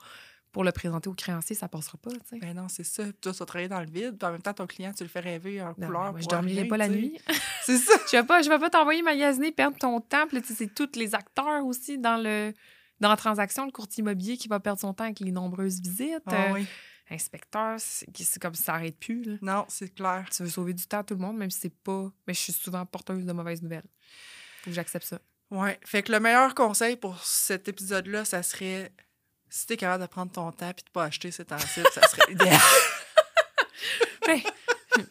pour 0.57 0.63
le 0.63 0.71
présenter 0.71 1.07
au 1.07 1.13
créancier, 1.13 1.55
ça 1.55 1.67
passera 1.67 1.99
pas. 1.99 2.09
Ben 2.31 2.55
non, 2.55 2.67
c'est 2.67 2.83
ça. 2.83 3.03
Toi, 3.21 3.31
tu 3.31 3.37
vas 3.37 3.45
travailler 3.45 3.69
dans 3.69 3.79
le 3.79 3.85
vide. 3.85 4.17
Puis 4.17 4.27
en 4.27 4.31
même 4.31 4.41
temps, 4.41 4.55
ton 4.55 4.65
client, 4.65 4.91
tu 4.91 5.03
le 5.03 5.09
fais 5.09 5.19
rêver 5.19 5.61
en 5.61 5.75
Non, 5.77 5.85
couleur. 5.85 6.11
moi, 6.13 6.19
je 6.19 6.25
dormirai 6.25 6.61
rien, 6.61 6.67
pas 6.67 6.77
la 6.77 6.87
nuit. 6.89 7.15
C'est 7.63 7.77
ça. 7.77 7.93
Je 8.11 8.17
vais 8.17 8.23
pas, 8.23 8.41
je 8.41 8.49
vais 8.49 8.57
pas 8.57 8.71
t'envoyer 8.71 9.03
magasiner, 9.03 9.51
perdre 9.51 9.77
ton 9.77 10.01
temps. 10.01 10.25
Puis 10.27 10.41
c'est 10.55 10.73
tous 10.73 10.95
les 10.95 11.13
acteurs 11.13 11.63
aussi 11.63 11.99
dans 11.99 12.17
le 12.17 12.53
dans 12.99 13.09
la 13.09 13.17
transaction, 13.17 13.67
le 13.67 13.71
courtier 13.71 14.01
immobilier 14.01 14.35
qui 14.35 14.47
va 14.47 14.59
perdre 14.59 14.79
son 14.79 14.95
temps 14.95 15.03
avec 15.03 15.19
les 15.19 15.31
nombreuses 15.31 15.79
visites. 15.79 16.23
Ah 16.25 16.47
euh, 16.47 16.53
oui. 16.55 16.65
Inspecteur, 17.11 17.75
c'est 17.79 18.41
comme 18.41 18.55
si 18.55 18.63
ça 18.63 18.71
n'arrête 18.71 18.97
plus. 18.97 19.21
là. 19.25 19.33
Non, 19.43 19.65
c'est 19.67 19.93
clair. 19.93 20.27
Tu 20.35 20.41
veux 20.41 20.49
sauver 20.49 20.73
du 20.73 20.87
temps 20.87 21.01
à 21.01 21.03
tout 21.03 21.13
le 21.13 21.19
monde, 21.19 21.37
même 21.37 21.51
si 21.51 21.59
c'est 21.59 21.75
pas. 21.83 22.11
Mais 22.25 22.33
je 22.33 22.39
suis 22.39 22.53
souvent 22.53 22.83
porteuse 22.83 23.25
de 23.25 23.31
mauvaises 23.31 23.61
nouvelles. 23.61 23.85
Faut 24.63 24.71
que 24.71 24.75
j'accepte 24.75 25.05
ça. 25.05 25.19
Ouais. 25.51 25.79
Fait 25.85 26.01
que 26.01 26.11
le 26.11 26.19
meilleur 26.19 26.55
conseil 26.55 26.95
pour 26.95 27.23
cet 27.23 27.67
épisode-là, 27.67 28.25
ça 28.25 28.41
serait 28.41 28.91
si 29.49 29.65
t'es 29.67 29.77
capable 29.77 30.03
de 30.03 30.07
prendre 30.07 30.31
ton 30.31 30.51
temps 30.51 30.73
puis 30.73 30.83
de 30.85 30.89
pas 30.91 31.05
acheter 31.05 31.31
cet 31.31 31.47
temps-ci, 31.47 31.81
ça 31.93 32.07
serait 32.07 32.31
idéal. 32.31 32.59
Ben, 34.25 34.41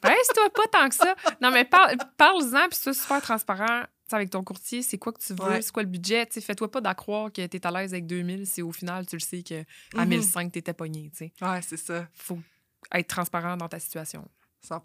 Reste-toi 0.02 0.50
pas 0.55 0.66
tant 0.73 0.88
que 0.88 0.95
ça. 0.97 1.14
Non, 1.40 1.50
mais 1.52 1.64
parle- 1.64 1.97
parle-en, 2.16 2.69
puis 2.69 2.76
sois 2.78 2.93
super 2.93 3.23
transparent 3.23 3.85
avec 4.11 4.31
ton 4.31 4.43
courtier. 4.43 4.83
C'est 4.83 4.99
quoi 4.99 5.12
que 5.12 5.21
tu 5.21 5.33
veux? 5.33 5.49
Ouais. 5.49 5.62
C'est 5.62 5.71
quoi 5.73 5.83
le 5.85 5.88
budget? 5.88 6.26
Fais-toi 6.31 6.71
pas 6.71 6.81
d'accroire 6.81 7.33
que 7.33 7.47
tu 7.47 7.57
es 7.57 7.66
à 7.66 7.71
l'aise 7.71 7.93
avec 7.95 8.07
2000 8.07 8.47
si 8.47 8.62
au 8.62 8.73
final, 8.73 9.07
tu 9.07 9.16
le 9.16 9.21
sais 9.21 9.43
qu'à 9.43 9.62
Mhm. 9.95 10.09
1005, 10.09 10.52
tu 10.52 10.59
étais 10.59 10.73
pogné. 10.75 11.11
tu 11.11 11.19
sais. 11.19 11.33
Ouais, 11.40 11.62
c'est 11.62 11.76
ça. 11.76 12.07
faut 12.14 12.38
être 12.93 13.09
transparent 13.09 13.57
dans 13.57 13.69
ta 13.69 13.78
situation. 13.78 14.26
100 14.62 14.81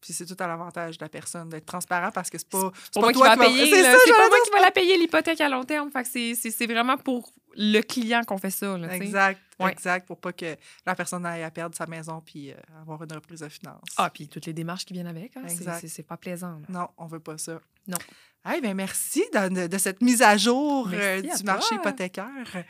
Puis 0.00 0.12
c'est 0.12 0.26
tout 0.26 0.36
à 0.38 0.46
l'avantage 0.46 0.96
de 0.98 1.04
la 1.04 1.08
personne 1.08 1.48
d'être 1.48 1.66
transparent 1.66 2.10
parce 2.12 2.30
que 2.30 2.38
c'est 2.38 2.48
pas. 2.48 2.70
C'est 2.92 2.94
pas 2.94 3.00
pas 3.00 3.00
moi 3.00 3.12
qui 3.12 3.18
toi 3.18 3.28
va 3.28 3.34
qui 3.34 3.38
vas- 3.40 3.46
payer. 3.46 3.70
C'est 3.74 3.82
là. 3.82 3.92
ça, 3.92 3.98
C'est 4.04 4.12
pas 4.12 4.28
moi 4.28 4.38
qui 4.44 4.50
va 4.50 4.60
la 4.60 4.70
payer 4.70 4.96
l'hypothèque 4.96 5.40
à 5.40 5.48
long 5.48 5.64
terme. 5.64 5.90
Fait 5.90 6.02
que 6.04 6.08
c'est- 6.08 6.34
c'est 6.36 6.50
c'est 6.52 6.66
vraiment 6.66 6.96
pour 6.96 7.32
le 7.56 7.80
client 7.80 8.22
qu'on 8.24 8.38
fait 8.38 8.50
ça. 8.50 8.78
Là. 8.78 8.94
Exact, 8.94 9.40
Ouais. 9.58 9.72
exact, 9.72 10.06
pour 10.06 10.18
pas 10.18 10.32
que 10.32 10.54
la 10.86 10.94
personne 10.94 11.26
aille 11.26 11.42
à 11.42 11.50
perdre 11.50 11.74
sa 11.74 11.86
maison 11.86 12.22
puis 12.24 12.52
euh, 12.52 12.54
avoir 12.80 13.02
une 13.02 13.12
reprise 13.12 13.40
de 13.40 13.48
finances. 13.48 13.80
Ah, 13.96 14.08
puis 14.08 14.28
toutes 14.28 14.46
les 14.46 14.52
démarches 14.52 14.84
qui 14.84 14.92
viennent 14.94 15.08
avec. 15.08 15.36
hein, 15.36 15.42
c'est- 15.48 15.54
Exact. 15.54 15.78
c'est 15.80 15.88
c'est 15.88 16.02
pas 16.04 16.16
plaisant. 16.16 16.52
là. 16.52 16.66
Non, 16.68 16.88
on 16.96 17.06
veut 17.06 17.18
pas 17.20 17.36
ça. 17.38 17.60
Non. 17.88 17.98
Hey, 18.44 18.60
ben 18.60 18.74
merci 18.74 19.24
de, 19.34 19.66
de- 19.66 19.78
cette 19.78 20.00
mise 20.00 20.22
à 20.22 20.36
jour 20.36 20.88
euh, 20.92 21.18
à 21.18 21.36
du 21.36 21.42
marché 21.42 21.74
hypothécaire. 21.74 22.64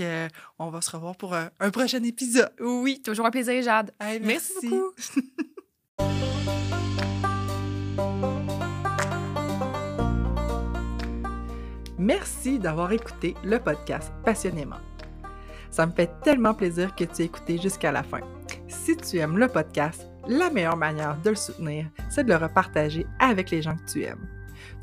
Euh, 0.00 0.28
on 0.58 0.68
va 0.68 0.82
se 0.82 0.90
revoir 0.90 1.16
pour 1.16 1.34
un 1.34 1.70
prochain 1.70 2.02
épisode. 2.02 2.52
Oui, 2.60 3.00
toujours 3.00 3.24
un 3.24 3.30
plaisir, 3.30 3.62
Jade. 3.62 3.94
Hey, 3.98 4.20
Merci 4.20 4.52
merci. 4.62 4.68
beaucoup. 4.68 4.92
Merci 11.98 12.58
d'avoir 12.58 12.90
écouté 12.92 13.34
le 13.44 13.58
podcast 13.58 14.12
passionnément. 14.24 14.80
Ça 15.70 15.86
me 15.86 15.92
fait 15.92 16.10
tellement 16.22 16.54
plaisir 16.54 16.94
que 16.96 17.04
tu 17.04 17.22
aies 17.22 17.26
écouté 17.26 17.58
jusqu'à 17.58 17.92
la 17.92 18.02
fin. 18.02 18.20
Si 18.68 18.96
tu 18.96 19.18
aimes 19.18 19.38
le 19.38 19.48
podcast, 19.48 20.08
la 20.26 20.50
meilleure 20.50 20.76
manière 20.76 21.16
de 21.22 21.30
le 21.30 21.36
soutenir, 21.36 21.86
c'est 22.08 22.24
de 22.24 22.30
le 22.30 22.36
repartager 22.36 23.06
avec 23.18 23.50
les 23.50 23.62
gens 23.62 23.76
que 23.76 23.92
tu 23.92 24.02
aimes. 24.02 24.26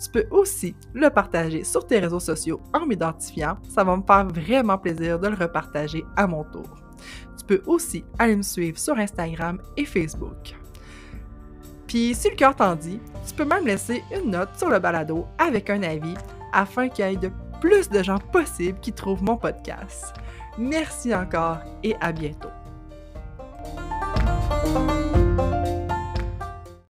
Tu 0.01 0.09
peux 0.09 0.27
aussi 0.31 0.75
le 0.93 1.09
partager 1.09 1.63
sur 1.63 1.87
tes 1.87 1.99
réseaux 1.99 2.19
sociaux 2.19 2.61
en 2.73 2.85
m'identifiant. 2.85 3.57
Ça 3.67 3.83
va 3.83 3.97
me 3.97 4.03
faire 4.03 4.27
vraiment 4.27 4.77
plaisir 4.77 5.19
de 5.19 5.27
le 5.27 5.35
repartager 5.35 6.05
à 6.15 6.27
mon 6.27 6.43
tour. 6.43 6.69
Tu 7.37 7.45
peux 7.45 7.61
aussi 7.65 8.05
aller 8.19 8.35
me 8.35 8.43
suivre 8.43 8.77
sur 8.77 8.97
Instagram 8.97 9.59
et 9.75 9.85
Facebook. 9.85 10.55
Puis 11.87 12.13
si 12.13 12.29
le 12.29 12.35
cœur 12.35 12.55
t'en 12.55 12.75
dit, 12.75 12.99
tu 13.25 13.33
peux 13.33 13.45
même 13.45 13.65
laisser 13.65 14.03
une 14.15 14.31
note 14.31 14.49
sur 14.57 14.69
le 14.69 14.79
balado 14.79 15.25
avec 15.37 15.69
un 15.69 15.83
avis 15.83 16.15
afin 16.53 16.89
qu'il 16.89 17.05
y 17.05 17.13
ait 17.13 17.17
de 17.17 17.31
plus 17.61 17.89
de 17.89 18.03
gens 18.03 18.19
possibles 18.19 18.79
qui 18.79 18.93
trouvent 18.93 19.23
mon 19.23 19.37
podcast. 19.37 20.13
Merci 20.57 21.13
encore 21.13 21.59
et 21.83 21.95
à 22.01 22.11
bientôt. 22.11 22.49